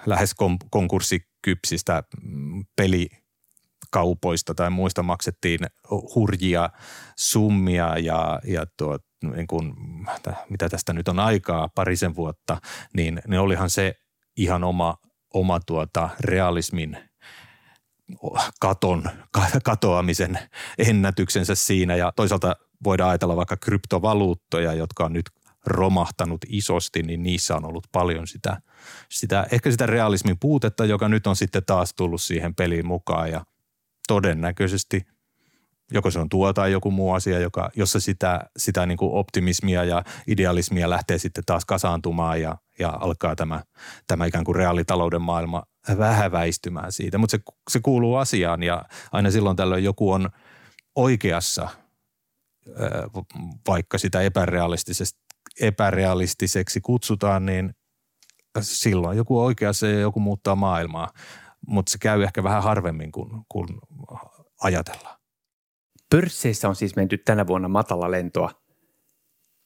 lähes 0.06 0.34
konkurssikypsistä 0.70 2.02
mm, 2.22 2.64
peli 2.76 3.08
kaupoista 3.90 4.54
tai 4.54 4.70
muista 4.70 5.02
maksettiin 5.02 5.60
hurjia 6.14 6.70
summia 7.18 7.98
ja, 7.98 8.40
ja 8.44 8.66
tuo, 8.76 8.98
niin 9.34 9.46
kuin, 9.46 9.74
mitä 10.50 10.68
tästä 10.68 10.92
nyt 10.92 11.08
on 11.08 11.18
aikaa, 11.18 11.68
parisen 11.74 12.16
vuotta, 12.16 12.60
niin, 12.94 13.22
niin 13.26 13.40
olihan 13.40 13.70
se 13.70 13.94
ihan 14.36 14.64
oma, 14.64 14.96
oma 15.34 15.60
tuota 15.60 16.10
realismin 16.20 16.98
katon, 18.60 19.02
katoamisen 19.64 20.38
ennätyksensä 20.78 21.54
siinä. 21.54 21.96
Ja 21.96 22.12
toisaalta 22.16 22.56
voidaan 22.84 23.10
ajatella 23.10 23.36
vaikka 23.36 23.56
kryptovaluuttoja, 23.56 24.72
jotka 24.72 25.04
on 25.04 25.12
nyt 25.12 25.30
romahtanut 25.66 26.40
isosti, 26.48 27.02
niin 27.02 27.22
niissä 27.22 27.56
on 27.56 27.64
ollut 27.64 27.86
paljon 27.92 28.26
sitä, 28.26 28.60
sitä, 29.10 29.46
ehkä 29.52 29.70
sitä 29.70 29.86
realismin 29.86 30.36
puutetta, 30.40 30.84
joka 30.84 31.08
nyt 31.08 31.26
on 31.26 31.36
sitten 31.36 31.62
taas 31.66 31.94
tullut 31.94 32.22
siihen 32.22 32.54
peliin 32.54 32.86
mukaan. 32.86 33.30
Ja 33.30 33.44
todennäköisesti 34.08 35.06
joko 35.92 36.10
se 36.10 36.18
on 36.18 36.28
tuo 36.28 36.52
tai 36.52 36.72
joku 36.72 36.90
muu 36.90 37.12
asia, 37.12 37.38
joka, 37.38 37.70
jossa 37.76 38.00
sitä, 38.00 38.40
sitä 38.56 38.86
niin 38.86 38.98
kuin 38.98 39.12
optimismia 39.12 39.84
ja 39.84 40.04
idealismia 40.26 40.90
lähtee 40.90 41.18
sitten 41.18 41.44
taas 41.46 41.64
kasaantumaan 41.64 42.40
ja, 42.40 42.56
ja 42.78 42.98
alkaa 43.00 43.36
tämä, 43.36 43.62
tämä 44.06 44.26
ikään 44.26 44.44
kuin 44.44 44.56
reaalitalouden 44.56 45.22
maailma 45.22 45.62
vähän 45.98 46.32
väistymään 46.32 46.92
siitä. 46.92 47.18
Mutta 47.18 47.36
se, 47.36 47.42
se 47.70 47.80
kuuluu 47.80 48.16
asiaan 48.16 48.62
ja 48.62 48.84
aina 49.12 49.30
silloin 49.30 49.56
tällöin 49.56 49.84
joku 49.84 50.12
on 50.12 50.30
oikeassa, 50.96 51.68
vaikka 53.68 53.98
sitä 53.98 54.18
epärealistiseksi 55.60 56.80
kutsutaan, 56.80 57.46
niin 57.46 57.74
silloin 58.60 59.16
joku 59.16 59.40
oikeassa 59.40 59.86
ja 59.86 60.00
joku 60.00 60.20
muuttaa 60.20 60.56
maailmaa 60.56 61.08
mutta 61.66 61.92
se 61.92 61.98
käy 61.98 62.22
ehkä 62.22 62.42
vähän 62.42 62.62
harvemmin 62.62 63.12
kuin, 63.12 63.30
kuin 63.48 63.68
ajatellaan. 64.62 65.18
Pörsseissä 66.10 66.68
on 66.68 66.76
siis 66.76 66.96
menty 66.96 67.18
tänä 67.18 67.46
vuonna 67.46 67.68
matala 67.68 68.10
lentoa. 68.10 68.50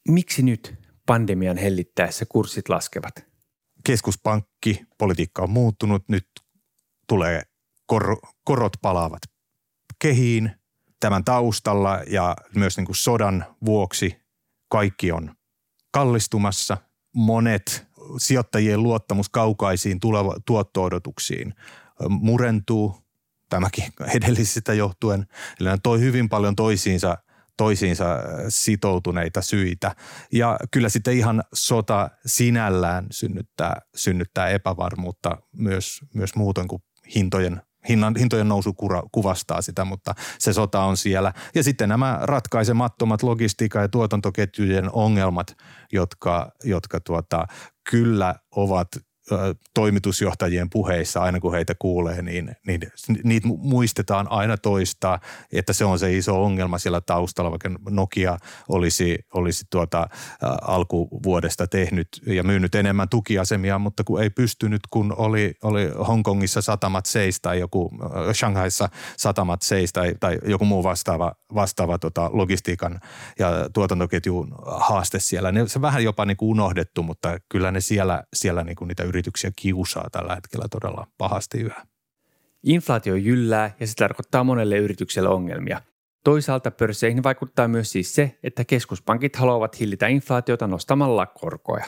Miksi 0.09 0.43
nyt 0.43 0.75
pandemian 1.07 1.57
hellittäessä 1.57 2.25
kurssit 2.29 2.69
laskevat? 2.69 3.27
Keskuspankki, 3.85 4.81
politiikka 4.99 5.43
on 5.43 5.51
muuttunut, 5.51 6.09
nyt 6.09 6.29
tulee 7.09 7.43
kor, 7.87 8.17
korot 8.45 8.73
palaavat 8.83 9.23
kehiin. 9.99 10.51
Tämän 11.01 11.25
taustalla 11.25 12.01
ja 12.07 12.37
myös 12.57 12.77
niin 12.77 12.87
kuin 12.87 12.97
sodan 12.97 13.45
vuoksi 13.65 14.17
kaikki 14.69 15.13
on 15.13 15.35
kallistumassa. 15.91 16.77
Monet 17.15 17.87
sijoittajien 18.19 18.83
luottamus 18.83 19.29
kaukaisiin 19.29 20.01
tuleva, 20.01 20.37
tuotto-odotuksiin 20.47 21.55
murentuu, 22.09 22.97
tämäkin 23.49 23.85
edellisistä 24.17 24.75
johtuen. 24.75 25.27
Eli 25.61 25.69
ne 25.69 25.79
toi 25.83 26.01
hyvin 26.01 26.29
paljon 26.29 26.57
toisiinsa, 26.57 27.19
toisiinsa 27.57 28.05
sitoutuneita 28.49 29.43
syitä. 29.43 29.97
Ja 30.33 30.57
kyllä 30.71 30.89
sitten 30.89 31.17
ihan 31.17 31.43
sota 31.55 32.11
sinällään 32.27 33.07
synnyttää, 33.11 33.81
synnyttää 33.95 34.49
epävarmuutta 34.49 35.39
myös, 35.53 36.01
myös 36.15 36.35
muuten 36.35 36.69
kuin 36.69 36.83
hintojen 37.15 37.63
hinnan, 37.89 38.15
hintojen 38.19 38.49
nousu 38.49 38.75
kuvastaa 39.13 39.63
sitä, 39.63 39.85
mutta 39.85 40.15
se 40.39 40.53
sota 40.53 40.81
on 40.81 40.97
siellä. 40.97 41.33
Ja 41.55 41.63
sitten 41.63 41.89
nämä 41.89 42.19
ratkaisemattomat 42.23 43.23
logistiikka- 43.23 43.81
ja 43.81 43.89
tuotantoketjujen 43.89 44.93
ongelmat, 44.93 45.57
jotka, 45.93 46.53
jotka 46.65 47.01
tuota, 47.01 47.47
kyllä 47.91 48.35
ovat 48.57 48.89
toimitusjohtajien 49.75 50.71
puheissa, 50.71 51.23
aina 51.23 51.41
kun 51.41 51.53
heitä 51.53 51.75
kuulee, 51.79 52.23
niin, 52.23 52.57
niin 52.67 52.81
niitä 53.25 53.49
muistetaan 53.49 54.27
aina 54.31 54.57
toistaa, 54.57 55.21
että 55.53 55.73
se 55.73 55.85
on 55.85 55.99
se 55.99 56.17
iso 56.17 56.45
ongelma 56.45 56.79
siellä 56.79 57.01
taustalla, 57.01 57.51
vaikka 57.51 57.71
Nokia 57.91 58.39
olisi, 58.69 59.19
olisi 59.35 59.65
tuota, 59.71 60.09
alkuvuodesta 60.63 61.67
tehnyt 61.67 62.09
ja 62.27 62.43
myynyt 62.43 62.75
enemmän 62.75 63.09
tukiasemia, 63.09 63.79
mutta 63.79 64.05
kun 64.05 64.23
ei 64.23 64.31
pystynyt, 64.31 64.81
kun 64.91 65.15
oli, 65.17 65.55
oli 65.63 65.91
Hongkongissa 66.09 66.63
satamat 66.63 67.07
seis 67.07 67.41
tai 67.41 67.59
joku 67.59 67.91
Shanghaissa 68.33 68.89
satamat 69.17 69.63
seis 69.63 69.93
tai, 69.93 70.15
tai 70.21 70.39
joku 70.47 70.65
muu 70.65 70.85
vastaava, 70.85 71.33
vastaava 71.55 71.99
tota, 71.99 72.31
logistiikan 72.33 73.01
ja 73.39 73.49
tuotantoketjun 73.75 74.55
haaste 74.67 75.21
siellä. 75.21 75.53
Ne, 75.53 75.69
se 75.69 75.81
vähän 75.81 76.05
jopa 76.05 76.25
niin 76.25 76.37
kuin 76.37 76.51
unohdettu, 76.51 77.03
mutta 77.03 77.39
kyllä 77.49 77.71
ne 77.71 77.81
siellä, 77.81 78.23
siellä 78.35 78.65
niin 78.65 78.77
kuin 78.77 78.89
niitä 78.89 79.03
yrityksiä 79.13 79.51
kiusaa 79.57 80.09
tällä 80.13 80.35
hetkellä 80.35 80.67
todella 80.71 81.07
pahasti 81.19 81.59
yhä. 81.59 81.87
Inflaatio 82.63 83.15
jyllää 83.15 83.75
ja 83.81 83.87
se 83.87 83.95
tarkoittaa 83.95 84.45
monelle 84.45 84.77
yritykselle 84.77 85.29
ongelmia. 85.29 85.81
Toisaalta 86.25 86.71
pörsseihin 86.71 87.23
vaikuttaa 87.23 87.69
myös 87.69 87.93
siis 87.93 88.15
se, 88.15 88.39
että 88.43 88.65
keskuspankit 88.65 89.37
haluavat 89.37 89.81
hillitä 89.81 90.07
inflaatiota 90.07 90.67
nostamalla 90.67 91.27
korkoja. 91.27 91.85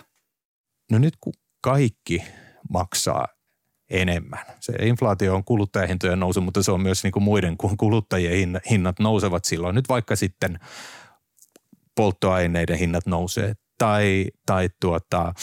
No 0.92 0.98
nyt 0.98 1.14
kun 1.20 1.32
kaikki 1.60 2.22
maksaa 2.70 3.28
enemmän. 3.90 4.44
Se 4.60 4.72
inflaatio 4.72 5.34
on 5.34 5.44
kuluttajahintojen 5.44 6.20
nousu, 6.20 6.40
mutta 6.40 6.62
se 6.62 6.72
on 6.72 6.80
myös 6.80 7.04
niin 7.04 7.12
kuin 7.12 7.22
muiden 7.22 7.56
kuin 7.56 7.76
kuluttajien 7.76 8.60
hinnat 8.70 8.98
nousevat 8.98 9.44
silloin. 9.44 9.74
Nyt 9.74 9.88
vaikka 9.88 10.16
sitten 10.16 10.58
polttoaineiden 11.94 12.78
hinnat 12.78 13.06
nousee 13.06 13.54
tai, 13.78 14.26
tai 14.46 14.68
tuota, 14.80 15.34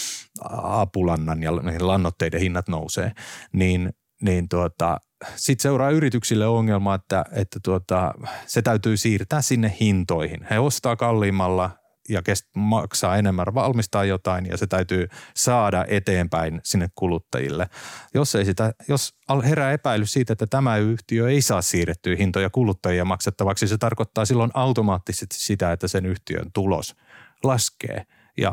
apulannan 0.63 1.43
ja 1.43 1.51
lannoitteiden 1.79 2.39
hinnat 2.39 2.67
nousee, 2.67 3.12
niin, 3.53 3.93
niin 4.21 4.50
tuota, 4.50 4.98
sitten 5.36 5.62
seuraa 5.62 5.89
yrityksille 5.89 6.48
ongelma, 6.48 6.95
että, 6.95 7.25
että 7.31 7.60
tuota, 7.63 8.13
se 8.48 8.62
täytyy 8.62 8.98
siirtää 8.98 9.41
sinne 9.41 9.75
hintoihin. 9.79 10.48
He 10.50 10.60
ostaa 10.60 10.95
kalliimmalla 10.95 11.69
ja 12.10 12.21
kest, 12.21 12.45
maksaa 12.55 13.17
enemmän 13.17 13.45
valmistaa 13.53 14.05
jotain 14.05 14.45
ja 14.45 14.57
se 14.57 14.67
täytyy 14.67 15.07
saada 15.36 15.86
eteenpäin 15.88 16.62
sinne 16.63 16.88
kuluttajille. 16.95 17.67
Jos, 18.13 18.36
ei 18.36 18.45
sitä, 18.45 18.74
jos 18.88 19.15
herää 19.45 19.71
epäilys 19.71 20.13
siitä, 20.13 20.33
että 20.33 20.48
tämä 20.48 20.77
yhtiö 20.77 21.29
ei 21.29 21.41
saa 21.41 21.62
siirrettyä 21.62 22.15
hintoja 22.15 22.50
kuluttajia 22.50 23.05
maksettavaksi, 23.05 23.67
se 23.67 23.77
tarkoittaa 23.77 24.25
silloin 24.25 24.51
automaattisesti 24.53 25.36
sitä, 25.36 25.71
että 25.71 25.88
sen 25.88 26.05
yhtiön 26.05 26.51
tulos 26.53 26.95
laskee. 27.43 28.05
Ja 28.38 28.51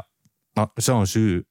no, 0.57 0.68
se 0.78 0.92
on 0.92 1.07
syy 1.07 1.42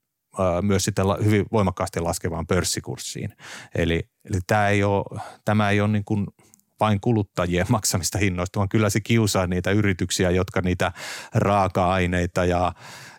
myös 0.62 0.84
sitten 0.84 1.06
hyvin 1.24 1.46
voimakkaasti 1.52 2.00
laskevaan 2.00 2.48
pörssikurssiin. 2.48 3.34
Eli, 3.76 4.10
eli 4.26 4.40
tämä 4.48 4.68
ei 4.68 4.84
ole, 4.84 5.22
tämä 5.46 5.70
ei 5.70 5.82
ole 5.82 5.88
niin 5.88 6.06
kuin 6.06 6.28
vain 6.80 7.00
kuluttajien 7.02 7.66
maksamista 7.78 8.18
hinnoista, 8.18 8.60
vaan 8.60 8.70
kyllä 8.70 8.90
se 8.90 9.00
kiusaa 9.00 9.48
niitä 9.48 9.72
yrityksiä, 9.72 10.32
jotka 10.32 10.62
niitä 10.62 10.92
raaka-aineita 11.36 12.46
ja, 12.46 12.74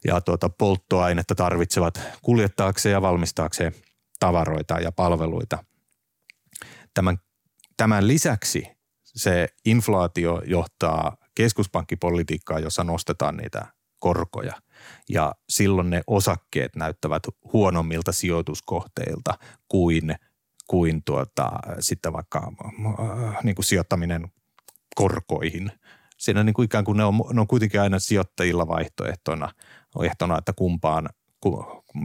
ja 0.04 0.20
tuota 0.20 0.48
polttoainetta 0.48 1.34
tarvitsevat 1.34 2.00
kuljettaakseen 2.22 2.92
ja 2.92 3.02
valmistaakseen 3.02 3.72
tavaroita 4.20 4.78
ja 4.80 4.92
palveluita. 4.92 5.64
Tämän, 6.94 7.18
tämän 7.76 8.08
lisäksi 8.08 8.78
se 9.04 9.48
inflaatio 9.64 10.42
johtaa 10.46 11.16
keskuspankkipolitiikkaa, 11.34 12.58
jossa 12.58 12.84
nostetaan 12.84 13.36
niitä 13.36 13.66
korkoja. 14.00 14.52
Ja 15.08 15.34
silloin 15.48 15.90
ne 15.90 16.02
osakkeet 16.06 16.76
näyttävät 16.76 17.22
huonommilta 17.52 18.12
sijoituskohteilta 18.12 19.34
kuin, 19.68 20.16
kuin 20.66 21.02
tuota, 21.04 21.50
sitten 21.80 22.12
vaikka 22.12 22.52
äh, 23.00 23.44
niin 23.44 23.54
kuin 23.54 23.64
sijoittaminen 23.64 24.28
korkoihin. 24.94 25.72
Siinä 26.18 26.44
niin 26.44 26.54
kuin 26.54 26.64
ikään 26.64 26.84
kuin 26.84 26.96
ne 26.96 27.04
on, 27.04 27.20
ne 27.32 27.40
on 27.40 27.46
kuitenkin 27.46 27.80
aina 27.80 27.98
sijoittajilla 27.98 28.68
vaihtoehtona, 28.68 29.52
ehtona, 30.04 30.38
että 30.38 30.52
kumpaan, 30.52 31.08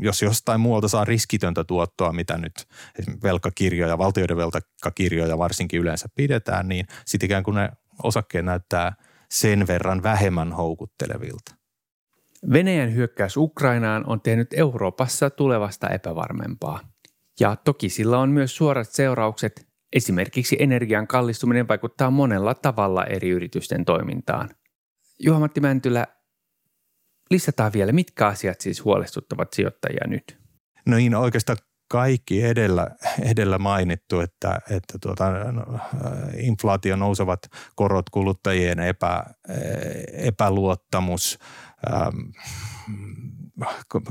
jos 0.02 0.22
jostain 0.22 0.62
muualta 0.62 0.88
saa 0.88 1.06
riskitöntä 1.06 1.64
tuottoa, 1.64 2.14
mitä 2.14 2.38
nyt 2.38 2.68
velkakirjoja, 3.24 3.98
valtioiden 3.98 4.38
velkakirjoja 4.38 5.38
varsinkin 5.38 5.80
yleensä 5.80 6.08
pidetään, 6.16 6.68
niin 6.68 6.86
sitten 7.06 7.28
ikään 7.28 7.44
kuin 7.44 7.56
ne 7.56 7.70
osakkeet 8.04 8.46
näyttää 8.46 8.96
sen 9.32 9.68
verran 9.68 10.04
vähemmän 10.04 10.54
houkuttelevilta. 10.54 11.56
Venäjän 12.52 12.94
hyökkäys 12.94 13.38
Ukrainaan 13.38 14.04
on 14.08 14.22
tehnyt 14.22 14.48
Euroopassa 14.54 15.30
tulevasta 15.30 15.90
epävarmempaa. 15.90 16.80
Ja 17.40 17.56
toki 17.56 17.90
sillä 17.90 18.20
on 18.20 18.30
myös 18.30 18.56
suorat 18.56 18.90
seuraukset. 18.90 19.68
Esimerkiksi 19.94 20.58
energian 20.60 21.08
kallistuminen 21.08 21.68
vaikuttaa 21.68 22.12
monella 22.12 22.54
tavalla 22.54 23.06
eri 23.06 23.30
yritysten 23.30 23.86
toimintaan. 23.86 24.50
Juha-Matti 25.20 25.62
Mäntylä, 25.62 26.08
listataan 27.32 27.74
vielä, 27.74 27.92
mitkä 27.92 28.28
asiat 28.28 28.62
siis 28.62 28.86
huolestuttavat 28.86 29.54
sijoittajia 29.54 30.08
nyt? 30.08 30.38
No 30.86 30.98
niin, 30.98 31.16
oikeastaan 31.16 31.58
kaikki 31.92 32.44
edellä, 32.44 32.88
edellä 33.32 33.58
mainittu, 33.58 34.20
että, 34.20 34.60
että 34.70 34.98
tuota, 35.02 35.52
no, 35.52 35.80
inflaatio 36.38 36.96
nousevat 36.96 37.40
korot, 37.76 38.10
kuluttajien 38.10 38.80
epä, 38.80 39.24
epäluottamus, 40.14 41.40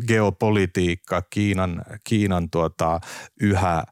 geopolitiikka, 0.07 1.23
Kiinan, 1.23 1.83
Kiinan 2.05 2.51
tuota, 2.51 3.01
yhä 3.41 3.85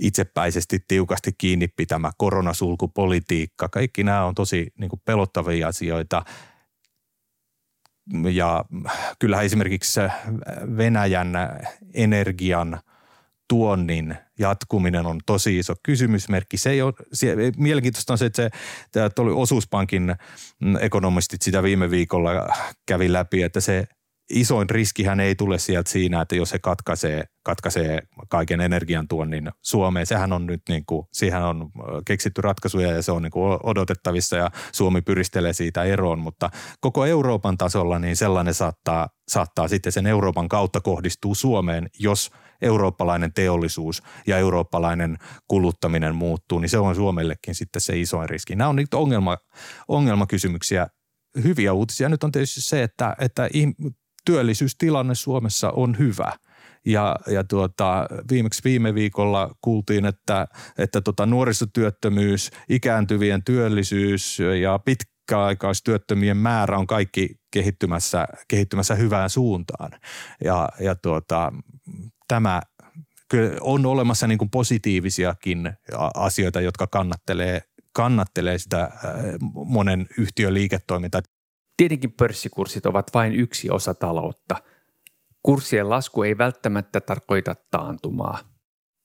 itsepäisesti 0.00 0.78
tiukasti 0.88 1.32
kiinni 1.38 1.68
pitämä 1.68 2.10
koronasulkupolitiikka. 2.18 3.68
Kaikki 3.68 4.04
nämä 4.04 4.24
on 4.24 4.34
tosi 4.34 4.72
niin 4.78 4.90
kuin 4.90 5.02
pelottavia 5.04 5.68
asioita. 5.68 6.22
Ja 8.32 8.64
kyllähän 9.18 9.46
esimerkiksi 9.46 10.00
Venäjän 10.76 11.32
energian 11.94 12.80
tuonnin 13.48 14.16
jatkuminen 14.38 15.06
on 15.06 15.20
tosi 15.26 15.58
iso 15.58 15.74
kysymysmerkki. 15.82 16.56
Se 16.56 16.70
ei 16.70 16.82
ole, 16.82 16.94
se, 17.12 17.36
mielenkiintoista 17.56 18.12
on 18.12 18.18
se, 18.18 18.26
että 18.26 18.50
se 18.92 19.00
oli 19.18 19.32
osuuspankin 19.32 20.14
ekonomistit 20.80 21.42
sitä 21.42 21.62
viime 21.62 21.90
viikolla 21.90 22.30
kävi 22.86 23.12
läpi, 23.12 23.42
että 23.42 23.60
se 23.60 23.88
isoin 24.30 24.70
riskihän 24.70 25.20
ei 25.20 25.34
tule 25.34 25.58
sieltä 25.58 25.90
siinä, 25.90 26.20
että 26.20 26.36
jos 26.36 26.50
se 26.50 26.58
katkaisee, 26.58 27.24
katkaisee 27.42 28.02
kaiken 28.28 28.60
energiantuonnin 28.60 29.50
Suomeen. 29.62 30.06
Sehän 30.06 30.32
on 30.32 30.46
nyt 30.46 30.62
niin 30.68 30.84
kuin, 30.86 31.06
siihen 31.12 31.42
on 31.42 31.70
keksitty 32.06 32.40
ratkaisuja 32.40 32.92
ja 32.92 33.02
se 33.02 33.12
on 33.12 33.22
niin 33.22 33.30
kuin 33.30 33.58
odotettavissa 33.62 34.36
ja 34.36 34.50
Suomi 34.72 35.02
pyristelee 35.02 35.52
siitä 35.52 35.84
eroon, 35.84 36.18
mutta 36.18 36.50
koko 36.80 37.06
Euroopan 37.06 37.58
tasolla 37.58 37.98
niin 37.98 38.16
sellainen 38.16 38.54
saattaa, 38.54 39.08
saattaa 39.28 39.68
sitten 39.68 39.92
sen 39.92 40.06
Euroopan 40.06 40.48
kautta 40.48 40.80
kohdistuu 40.80 41.34
Suomeen, 41.34 41.88
jos 41.98 42.30
eurooppalainen 42.62 43.32
teollisuus 43.32 44.02
ja 44.26 44.38
eurooppalainen 44.38 45.18
kuluttaminen 45.48 46.14
muuttuu, 46.14 46.58
niin 46.58 46.68
se 46.68 46.78
on 46.78 46.94
Suomellekin 46.94 47.54
sitten 47.54 47.82
se 47.82 48.00
isoin 48.00 48.28
riski. 48.28 48.56
Nämä 48.56 48.68
on 48.68 48.76
niitä 48.76 48.96
ongelma, 48.96 49.38
ongelmakysymyksiä. 49.88 50.86
Hyviä 51.42 51.72
uutisia 51.72 52.08
nyt 52.08 52.24
on 52.24 52.32
tietysti 52.32 52.60
se, 52.60 52.82
että, 52.82 53.16
että 53.18 53.48
työllisyystilanne 54.28 55.14
Suomessa 55.14 55.70
on 55.70 55.98
hyvä. 55.98 56.32
Ja, 56.86 57.16
ja 57.26 57.44
tuota, 57.44 58.06
viimeksi 58.30 58.64
viime 58.64 58.94
viikolla 58.94 59.54
kuultiin, 59.60 60.06
että, 60.06 60.46
että 60.78 61.00
tota 61.00 61.26
nuorisotyöttömyys, 61.26 62.50
ikääntyvien 62.68 63.44
työllisyys 63.44 64.38
ja 64.60 64.78
pitkäaikaistyöttömien 64.78 66.36
määrä 66.36 66.78
on 66.78 66.86
kaikki 66.86 67.28
kehittymässä, 67.50 68.28
kehittymässä 68.48 68.94
hyvään 68.94 69.30
suuntaan. 69.30 69.90
Ja, 70.44 70.68
ja 70.80 70.94
tuota, 70.94 71.52
tämä 72.28 72.62
on 73.60 73.86
olemassa 73.86 74.26
niin 74.26 74.38
kuin 74.38 74.50
positiivisiakin 74.50 75.72
asioita, 76.14 76.60
jotka 76.60 76.86
kannattelee, 76.86 77.62
kannattelee 77.92 78.58
sitä 78.58 78.90
monen 79.52 80.06
yhtiön 80.18 80.54
liiketoimintaa. 80.54 81.20
Tietenkin 81.78 82.12
pörssikurssit 82.12 82.86
ovat 82.86 83.10
vain 83.14 83.32
yksi 83.32 83.70
osa 83.70 83.94
taloutta. 83.94 84.56
Kurssien 85.42 85.90
lasku 85.90 86.22
ei 86.22 86.38
välttämättä 86.38 87.00
tarkoita 87.00 87.56
taantumaa. 87.70 88.38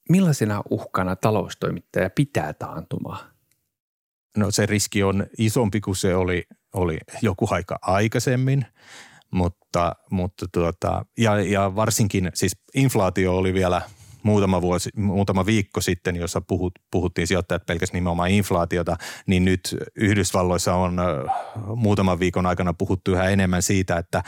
Millaisena 0.09 0.63
uhkana 0.69 1.15
taloustoimittaja 1.15 2.09
pitää 2.09 2.53
taantumaa? 2.53 3.29
No 4.37 4.51
se 4.51 4.65
riski 4.65 5.03
on 5.03 5.27
isompi 5.37 5.81
kuin 5.81 5.95
se 5.95 6.15
oli, 6.15 6.43
oli 6.73 6.97
joku 7.21 7.47
aika 7.51 7.79
aikaisemmin, 7.81 8.65
mutta, 9.31 9.95
mutta 10.09 10.45
tuota, 10.53 11.05
ja, 11.17 11.41
ja 11.41 11.75
varsinkin 11.75 12.31
siis 12.33 12.57
inflaatio 12.75 13.37
oli 13.37 13.53
vielä– 13.53 13.81
muutama, 14.23 14.61
vuosi, 14.61 14.89
muutama 14.95 15.45
viikko 15.45 15.81
sitten, 15.81 16.15
jossa 16.15 16.41
puhut, 16.41 16.73
puhuttiin 16.91 17.27
sijoittajat 17.27 17.65
pelkästään 17.65 17.97
nimenomaan 17.97 18.29
inflaatiota, 18.29 18.97
niin 19.27 19.45
nyt 19.45 19.75
Yhdysvalloissa 19.95 20.75
on 20.75 20.97
muutaman 21.75 22.19
viikon 22.19 22.45
aikana 22.45 22.73
puhuttu 22.73 23.11
yhä 23.11 23.29
enemmän 23.29 23.61
siitä, 23.61 23.97
että 23.97 24.23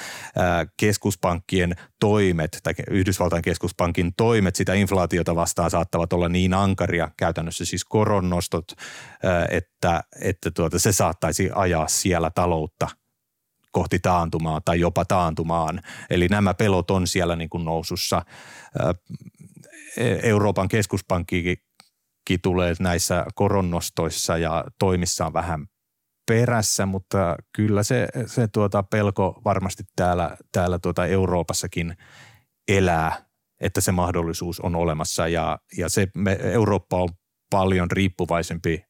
keskuspankkien 0.77 1.75
toimet 1.99 2.59
tai 2.63 2.73
Yhdysvaltain 2.89 3.41
keskuspankin 3.41 4.13
toimet 4.17 4.55
sitä 4.55 4.73
inflaatiota 4.73 5.35
vastaan 5.35 5.71
saattavat 5.71 6.13
olla 6.13 6.29
niin 6.29 6.53
ankaria, 6.53 7.11
käytännössä 7.17 7.65
siis 7.65 7.85
koronnostot, 7.85 8.71
että, 9.49 10.03
että 10.21 10.51
tuota, 10.51 10.79
se 10.79 10.91
saattaisi 10.91 11.49
ajaa 11.55 11.87
siellä 11.87 12.29
taloutta 12.29 12.87
kohti 13.71 13.99
taantumaa 13.99 14.61
tai 14.61 14.79
jopa 14.79 15.05
taantumaan. 15.05 15.81
Eli 16.09 16.27
nämä 16.27 16.53
pelot 16.53 16.91
on 16.91 17.07
siellä 17.07 17.35
niin 17.35 17.49
kuin 17.49 17.65
nousussa. 17.65 18.21
Euroopan 20.23 20.67
keskuspankkikin 20.67 21.57
tulee 22.41 22.73
näissä 22.79 23.25
koronnostoissa 23.35 24.37
ja 24.37 24.65
toimissaan 24.79 25.33
vähän 25.33 25.67
perässä, 26.27 26.85
mutta 26.85 27.35
kyllä 27.55 27.83
se, 27.83 28.07
se 28.25 28.47
tuota 28.47 28.83
pelko 28.83 29.41
varmasti 29.45 29.83
täällä, 29.95 30.37
täällä 30.51 30.79
tuota 30.79 31.05
Euroopassakin 31.05 31.97
elää, 32.67 33.25
että 33.61 33.81
se 33.81 33.91
mahdollisuus 33.91 34.59
on 34.59 34.75
olemassa 34.75 35.27
ja, 35.27 35.59
ja 35.77 35.89
se 35.89 36.07
me, 36.15 36.37
Eurooppa 36.41 37.03
on 37.03 37.09
paljon 37.49 37.91
riippuvaisempi 37.91 38.85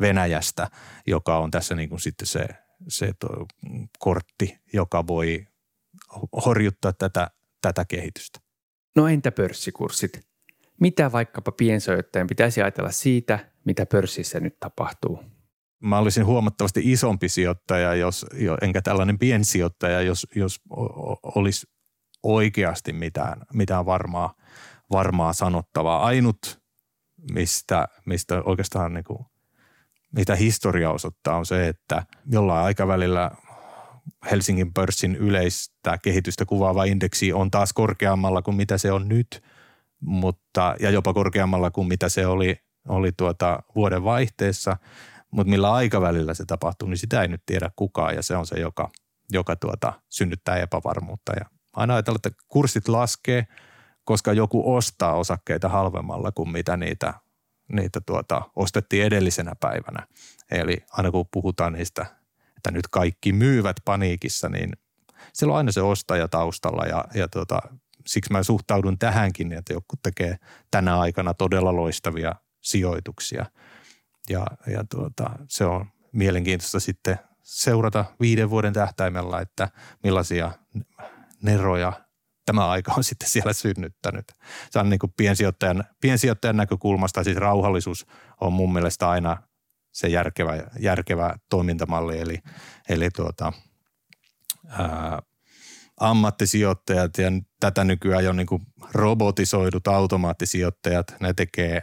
Venäjästä, 0.00 0.70
joka 1.06 1.38
on 1.38 1.50
tässä 1.50 1.74
niin 1.74 1.88
kuin 1.88 2.00
sitten 2.00 2.26
se, 2.26 2.46
se 2.88 3.12
to, 3.18 3.28
kortti, 3.98 4.58
joka 4.72 5.06
voi 5.06 5.46
horjuttaa 6.44 6.92
tätä, 6.92 7.30
tätä 7.60 7.84
kehitystä. 7.84 8.40
No 8.96 9.08
entä 9.08 9.32
pörssikurssit? 9.32 10.33
Mitä 10.80 11.12
vaikkapa 11.12 11.52
piensijoittajan 11.52 12.26
pitäisi 12.26 12.62
ajatella 12.62 12.90
siitä, 12.90 13.38
mitä 13.64 13.86
pörssissä 13.86 14.40
nyt 14.40 14.56
tapahtuu? 14.60 15.34
mä 15.84 15.98
olisin 15.98 16.26
huomattavasti 16.26 16.80
isompi 16.84 17.28
sijoittaja, 17.28 17.94
jos, 17.94 18.26
enkä 18.62 18.82
tällainen 18.82 19.18
piensijoittaja, 19.18 20.00
jos, 20.00 20.26
jos 20.34 20.60
olisi 21.22 21.66
oikeasti 22.22 22.92
mitään, 22.92 23.42
mitään 23.52 23.86
varmaa, 23.86 24.34
varmaa 24.92 25.32
sanottavaa. 25.32 26.04
Ainut, 26.04 26.60
mistä, 27.32 27.88
mistä 28.06 28.42
oikeastaan 28.44 28.94
niin 28.94 29.04
kuin, 29.04 29.26
mitä 30.12 30.34
historia 30.34 30.90
osoittaa, 30.90 31.36
on 31.36 31.46
se, 31.46 31.68
että 31.68 32.06
jollain 32.30 32.64
aikavälillä 32.64 33.30
Helsingin 34.30 34.74
pörssin 34.74 35.16
yleistä 35.16 35.98
kehitystä 36.02 36.44
kuvaava 36.44 36.84
indeksi 36.84 37.32
on 37.32 37.50
taas 37.50 37.72
korkeammalla 37.72 38.42
kuin 38.42 38.56
mitä 38.56 38.78
se 38.78 38.92
on 38.92 39.08
nyt, 39.08 39.42
mutta, 40.04 40.74
ja 40.80 40.90
jopa 40.90 41.14
korkeammalla 41.14 41.70
kuin 41.70 41.88
mitä 41.88 42.08
se 42.08 42.26
oli, 42.26 42.56
oli 42.88 43.12
tuota 43.12 43.62
vuoden 43.74 44.04
vaihteessa, 44.04 44.76
mutta 45.30 45.50
millä 45.50 45.72
aikavälillä 45.72 46.34
se 46.34 46.44
tapahtuu, 46.44 46.88
niin 46.88 46.98
sitä 46.98 47.22
ei 47.22 47.28
nyt 47.28 47.42
tiedä 47.46 47.70
kukaan 47.76 48.14
ja 48.14 48.22
se 48.22 48.36
on 48.36 48.46
se, 48.46 48.60
joka, 48.60 48.90
joka 49.32 49.56
tuota, 49.56 49.92
synnyttää 50.08 50.56
epävarmuutta. 50.56 51.32
Ja 51.32 51.46
aina 51.72 51.94
ajatellaan, 51.94 52.20
että 52.26 52.44
kurssit 52.48 52.88
laskee, 52.88 53.46
koska 54.04 54.32
joku 54.32 54.74
ostaa 54.74 55.14
osakkeita 55.14 55.68
halvemmalla 55.68 56.32
kuin 56.32 56.50
mitä 56.50 56.76
niitä, 56.76 57.14
niitä 57.72 58.00
tuota, 58.06 58.42
ostettiin 58.56 59.04
edellisenä 59.04 59.52
päivänä. 59.60 60.06
Eli 60.50 60.76
aina 60.90 61.10
kun 61.10 61.26
puhutaan 61.32 61.72
niistä 61.72 62.06
että 62.64 62.70
nyt 62.70 62.88
kaikki 62.88 63.32
myyvät 63.32 63.76
paniikissa, 63.84 64.48
niin 64.48 64.72
siellä 65.32 65.52
on 65.52 65.58
aina 65.58 65.72
se 65.72 65.82
ostaja 65.82 66.28
taustalla 66.28 66.86
ja, 66.86 67.04
ja 67.14 67.28
tota, 67.28 67.58
siksi 68.06 68.32
mä 68.32 68.42
suhtaudun 68.42 68.98
tähänkin, 68.98 69.52
että 69.52 69.72
joku 69.72 69.96
tekee 70.02 70.36
tänä 70.70 70.98
aikana 70.98 71.34
todella 71.34 71.76
loistavia 71.76 72.34
sijoituksia. 72.60 73.46
Ja, 74.30 74.46
ja 74.66 74.84
tuota, 74.90 75.30
se 75.48 75.64
on 75.64 75.86
mielenkiintoista 76.12 76.80
sitten 76.80 77.18
seurata 77.42 78.04
viiden 78.20 78.50
vuoden 78.50 78.72
tähtäimellä, 78.72 79.40
että 79.40 79.68
millaisia 80.02 80.52
neroja 81.42 81.92
tämä 82.46 82.68
aika 82.68 82.94
on 82.96 83.04
sitten 83.10 83.28
siellä 83.28 83.52
synnyttänyt. 83.52 84.32
Se 84.70 84.78
on 84.78 84.90
niin 84.90 84.98
kuin 84.98 85.14
piensijoittajan, 85.16 85.84
piensijoittajan 86.00 86.56
näkökulmasta, 86.56 87.24
siis 87.24 87.36
rauhallisuus 87.36 88.06
on 88.40 88.52
mun 88.52 88.72
mielestä 88.72 89.08
aina– 89.08 89.36
se 89.94 90.08
järkevä, 90.08 90.52
järkevä 90.78 91.34
toimintamalli. 91.50 92.18
Eli, 92.18 92.38
eli 92.88 93.10
tuota, 93.10 93.52
ää, 94.68 95.22
ammattisijoittajat 96.00 97.18
ja 97.18 97.30
tätä 97.60 97.84
nykyään 97.84 98.24
jo 98.24 98.32
niin 98.32 98.46
kuin 98.46 98.62
robotisoidut 98.92 99.88
automaattisijoittajat, 99.88 101.16
ne 101.20 101.32
tekee, 101.32 101.82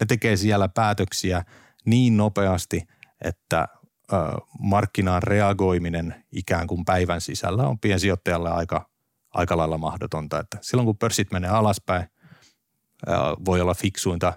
ne 0.00 0.06
tekee 0.08 0.36
siellä 0.36 0.68
päätöksiä 0.68 1.44
niin 1.84 2.16
nopeasti, 2.16 2.82
että 3.24 3.68
markkinaan 4.58 5.22
reagoiminen 5.22 6.24
ikään 6.32 6.66
kuin 6.66 6.84
päivän 6.84 7.20
sisällä 7.20 7.68
on 7.68 7.78
piensijoittajalle 7.78 8.50
aika, 8.50 8.88
aika 9.34 9.56
lailla 9.56 9.78
mahdotonta. 9.78 10.40
Että 10.40 10.58
silloin 10.60 10.86
kun 10.86 10.98
pörssit 10.98 11.32
menee 11.32 11.50
alaspäin, 11.50 12.06
voi 13.44 13.60
olla 13.60 13.74
fiksuinta 13.74 14.32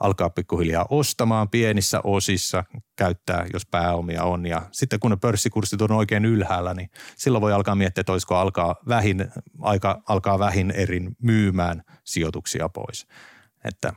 alkaa 0.00 0.30
pikkuhiljaa 0.30 0.86
ostamaan 0.90 1.48
pienissä 1.48 2.00
osissa, 2.04 2.64
käyttää, 2.96 3.46
jos 3.52 3.66
pääomia 3.66 4.24
on. 4.24 4.46
Ja 4.46 4.62
sitten 4.72 5.00
kun 5.00 5.10
ne 5.10 5.16
pörssikurssit 5.16 5.82
on 5.82 5.92
oikein 5.92 6.24
ylhäällä, 6.24 6.74
niin 6.74 6.90
silloin 7.16 7.42
voi 7.42 7.52
alkaa 7.52 7.74
miettiä, 7.74 8.00
että 8.00 8.12
olisiko 8.12 8.36
alkaa 8.36 8.76
vähin, 8.88 9.30
aika, 9.60 10.02
alkaa 10.08 10.38
vähin 10.38 10.70
erin 10.70 11.16
myymään 11.22 11.82
sijoituksia 12.04 12.68
pois. 12.68 13.06
Että 13.64 13.92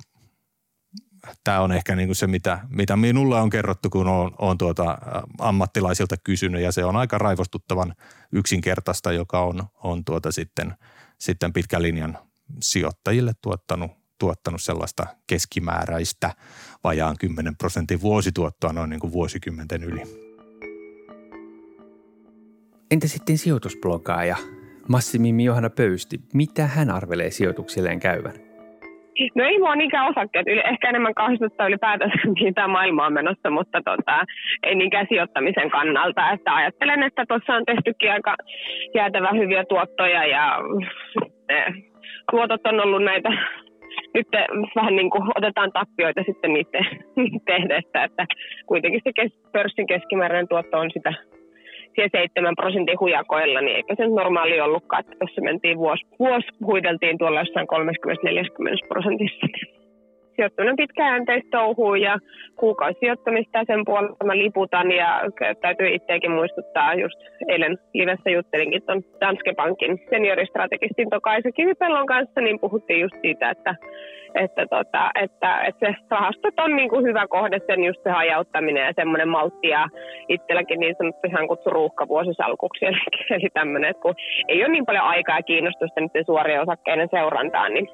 tämä 1.44 1.62
on 1.62 1.72
ehkä 1.72 1.96
niin 1.96 2.08
kuin 2.08 2.16
se, 2.16 2.28
mitä, 2.28 2.60
mitä 2.70 2.96
minulla 2.96 3.42
on 3.42 3.50
kerrottu, 3.50 3.89
kun 3.89 4.08
olen, 4.08 4.32
olen 4.38 4.58
tuota 4.58 4.98
ammattilaisilta 5.39 6.16
kysynyt, 6.24 6.62
ja 6.62 6.72
se 6.72 6.86
on 6.86 6.96
aika 6.96 7.18
raivostuttavan 7.18 7.96
yksinkertaista, 8.32 9.12
joka 9.12 9.42
on, 9.42 9.63
on 9.84 10.06
tuota 10.06 10.32
sitten, 10.32 10.74
sitten 11.20 11.54
pitkän 11.54 11.82
linjan 11.82 12.18
sijoittajille 12.62 13.32
tuottanut 13.42 14.03
tuottanut 14.24 14.62
sellaista 14.62 15.04
keskimääräistä 15.30 16.30
vajaan 16.84 17.16
10 17.20 17.58
prosentin 17.62 18.02
vuosituottoa 18.02 18.74
noin 18.74 18.90
niin 18.90 19.00
kuin 19.00 19.14
vuosikymmenten 19.14 19.84
yli. 19.84 20.02
Entä 22.92 23.08
sitten 23.08 23.38
sijoitusblogaaja 23.38 24.36
Massimimi 24.90 25.44
Johanna 25.44 25.70
Pöysti? 25.70 26.18
Mitä 26.34 26.66
hän 26.68 26.90
arvelee 26.90 27.32
sijoituksilleen 27.32 28.00
käyvän? 28.00 28.34
No 29.36 29.44
ei 29.44 29.60
mua 29.60 29.76
niinkään 29.76 30.10
osakkeet, 30.10 30.46
ehkä 30.48 30.90
enemmän 30.90 31.14
kahdistuttaa 31.14 31.68
ylipäätänsä, 31.68 32.16
tämä 32.56 32.68
maailma 32.68 33.06
on 33.06 33.14
menossa, 33.14 33.50
mutta 33.50 33.82
tota, 33.86 34.26
ei 34.64 34.76
niinkään 34.76 35.06
sijoittamisen 35.10 35.70
kannalta. 35.70 36.32
Että 36.32 36.56
ajattelen, 36.56 37.04
että 37.04 37.26
tuossa 37.28 37.54
on 37.54 37.66
tehtykin 37.66 38.12
aika 38.12 38.36
jäätävä 38.96 39.30
hyviä 39.40 39.64
tuottoja 39.66 40.26
ja 40.26 40.58
tuotot 42.32 42.62
on 42.66 42.80
ollut 42.80 43.04
näitä 43.04 43.30
nyt 44.13 44.28
vähän 44.76 44.95
niin 44.95 45.10
kuin 45.10 45.23
otetaan 45.36 45.71
tappioita 45.71 46.21
sitten 46.26 46.54
niiden, 46.54 46.86
tehdessä, 47.52 48.04
että 48.04 48.26
kuitenkin 48.65 49.02
se 49.04 49.12
kes, 49.13 49.32
pörssin 49.52 49.88
keskimääräinen 49.88 50.47
tuotto 50.47 50.78
on 50.78 50.91
sitä 50.93 51.13
siellä 51.95 52.10
7 52.12 52.56
prosentin 52.56 52.99
hujakoilla, 52.99 53.62
niin 53.62 53.76
eikö 53.76 53.95
se 53.97 54.08
normaali 54.08 54.62
ollutkaan, 54.62 54.99
että 54.99 55.15
tuossa 55.19 55.41
mentiin 55.41 55.78
vuosi, 55.78 56.06
vuosi 56.19 56.47
huideltiin 56.65 57.17
tuolla 57.17 57.39
jossain 57.39 57.67
30-40 58.84 58.88
prosentissa. 58.88 59.47
Niin 60.34 60.36
sijoittaminen 60.36 60.76
pitkäjänteistä 60.76 61.50
touhuu 61.52 61.96
ja 61.96 62.17
kuukausisijoittamista 62.56 63.63
sen 63.67 63.86
puolesta 63.86 64.26
mä 64.26 64.38
liputan 64.38 64.91
ja 64.91 65.22
täytyy 65.62 65.88
itseäkin 65.88 66.32
muistuttaa, 66.32 66.93
just 66.93 67.19
eilen 67.48 67.78
livessä 67.93 68.30
juttelinkin 68.30 68.84
tuon 68.86 69.04
Danske 69.22 69.54
Bankin 69.56 70.00
senioristrategistin 70.10 71.10
Tokaisa 71.10 71.52
Kivipellon 71.52 72.06
kanssa, 72.06 72.41
niin 72.41 72.60
puhuttiin 72.60 73.02
just 73.02 73.15
siitä, 73.22 73.50
että 73.50 73.76
että, 74.36 74.65
tota, 74.69 75.12
että, 75.22 75.62
että 75.62 75.86
se 75.86 75.96
rahastot 76.10 76.60
on 76.60 76.76
niin 76.76 76.89
kuin 76.89 77.06
hyvä 77.06 77.28
kohde, 77.28 77.60
sen 77.67 77.84
just 77.84 78.04
se 78.04 78.10
hajauttaminen 78.10 78.86
ja 78.86 78.93
semmoinen 78.96 79.30
maltti 79.30 79.67
ja 79.67 79.88
itselläkin 80.30 80.80
niin 80.80 80.96
sanottu 80.98 81.28
ihan 81.28 81.48
kutsu 81.48 81.69
ruuhkavuosisalkuksi, 81.69 82.86
eli, 82.89 82.98
eli 83.30 83.50
tämmöinen, 83.54 83.89
että 83.89 84.02
kun 84.02 84.15
ei 84.48 84.63
ole 84.63 84.72
niin 84.72 84.86
paljon 84.86 85.04
aikaa 85.04 85.38
ja 85.38 85.43
kiinnostusta 85.43 86.02
niiden 86.02 86.26
suorien 86.26 86.62
osakkeiden 86.62 87.10
seurantaan, 87.12 87.74
niin 87.74 87.88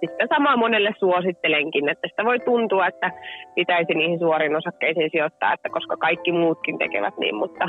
sitten 0.00 0.28
samaa 0.28 0.56
monelle 0.56 0.90
suosittelenkin, 0.98 1.88
että 1.88 2.08
sitä 2.08 2.24
voi 2.24 2.40
tuntua, 2.40 2.86
että 2.86 3.10
pitäisi 3.54 3.94
niihin 3.94 4.18
suoriin 4.18 4.56
osakkeisiin 4.56 5.10
sijoittaa, 5.10 5.52
että 5.52 5.68
koska 5.68 5.96
kaikki 5.96 6.32
muutkin 6.32 6.78
tekevät 6.78 7.16
niin, 7.18 7.34
mutta 7.34 7.68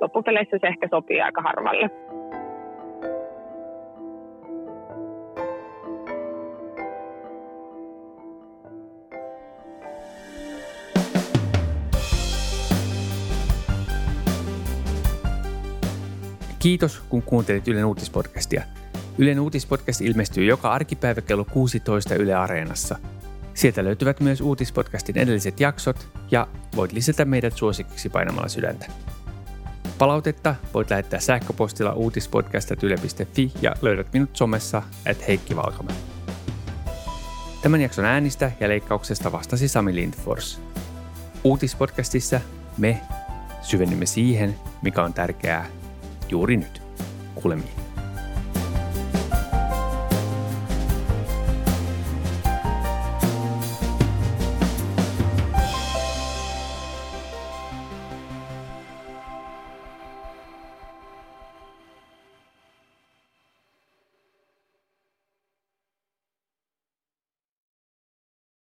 loppupeleissä 0.00 0.58
se 0.60 0.66
ehkä 0.66 0.88
sopii 0.90 1.20
aika 1.20 1.42
harvalle. 1.42 1.90
Kiitos, 16.62 17.00
kun 17.08 17.22
kuuntelit 17.22 17.68
Ylen 17.68 17.84
uutispodcastia. 17.84 18.62
Ylen 19.18 19.40
uutispodcast 19.40 20.00
ilmestyy 20.00 20.44
joka 20.44 20.72
arkipäivä 20.72 21.20
kello 21.20 21.44
16 21.44 22.14
Yle 22.14 22.34
Areenassa. 22.34 22.98
Sieltä 23.54 23.84
löytyvät 23.84 24.20
myös 24.20 24.40
uutispodcastin 24.40 25.18
edelliset 25.18 25.60
jaksot 25.60 26.08
ja 26.30 26.46
voit 26.76 26.92
lisätä 26.92 27.24
meidät 27.24 27.56
suosikiksi 27.56 28.08
painamalla 28.08 28.48
sydäntä. 28.48 28.86
Palautetta 29.98 30.54
voit 30.74 30.90
lähettää 30.90 31.20
sähköpostilla 31.20 31.92
uutispodcast.yle.fi 31.92 33.52
ja 33.62 33.74
löydät 33.82 34.12
minut 34.12 34.30
somessa 34.36 34.82
at 35.10 35.28
Heikki 35.28 35.56
Valkama. 35.56 35.90
Tämän 37.62 37.80
jakson 37.80 38.04
äänistä 38.04 38.52
ja 38.60 38.68
leikkauksesta 38.68 39.32
vastasi 39.32 39.68
Sami 39.68 39.94
Lindfors. 39.94 40.60
Uutispodcastissa 41.44 42.40
me 42.76 43.00
syvennymme 43.62 44.06
siihen, 44.06 44.54
mikä 44.82 45.02
on 45.02 45.14
tärkeää 45.14 45.66
juuri 46.28 46.56
nyt. 46.56 46.82
Kuulemiin. 47.34 47.77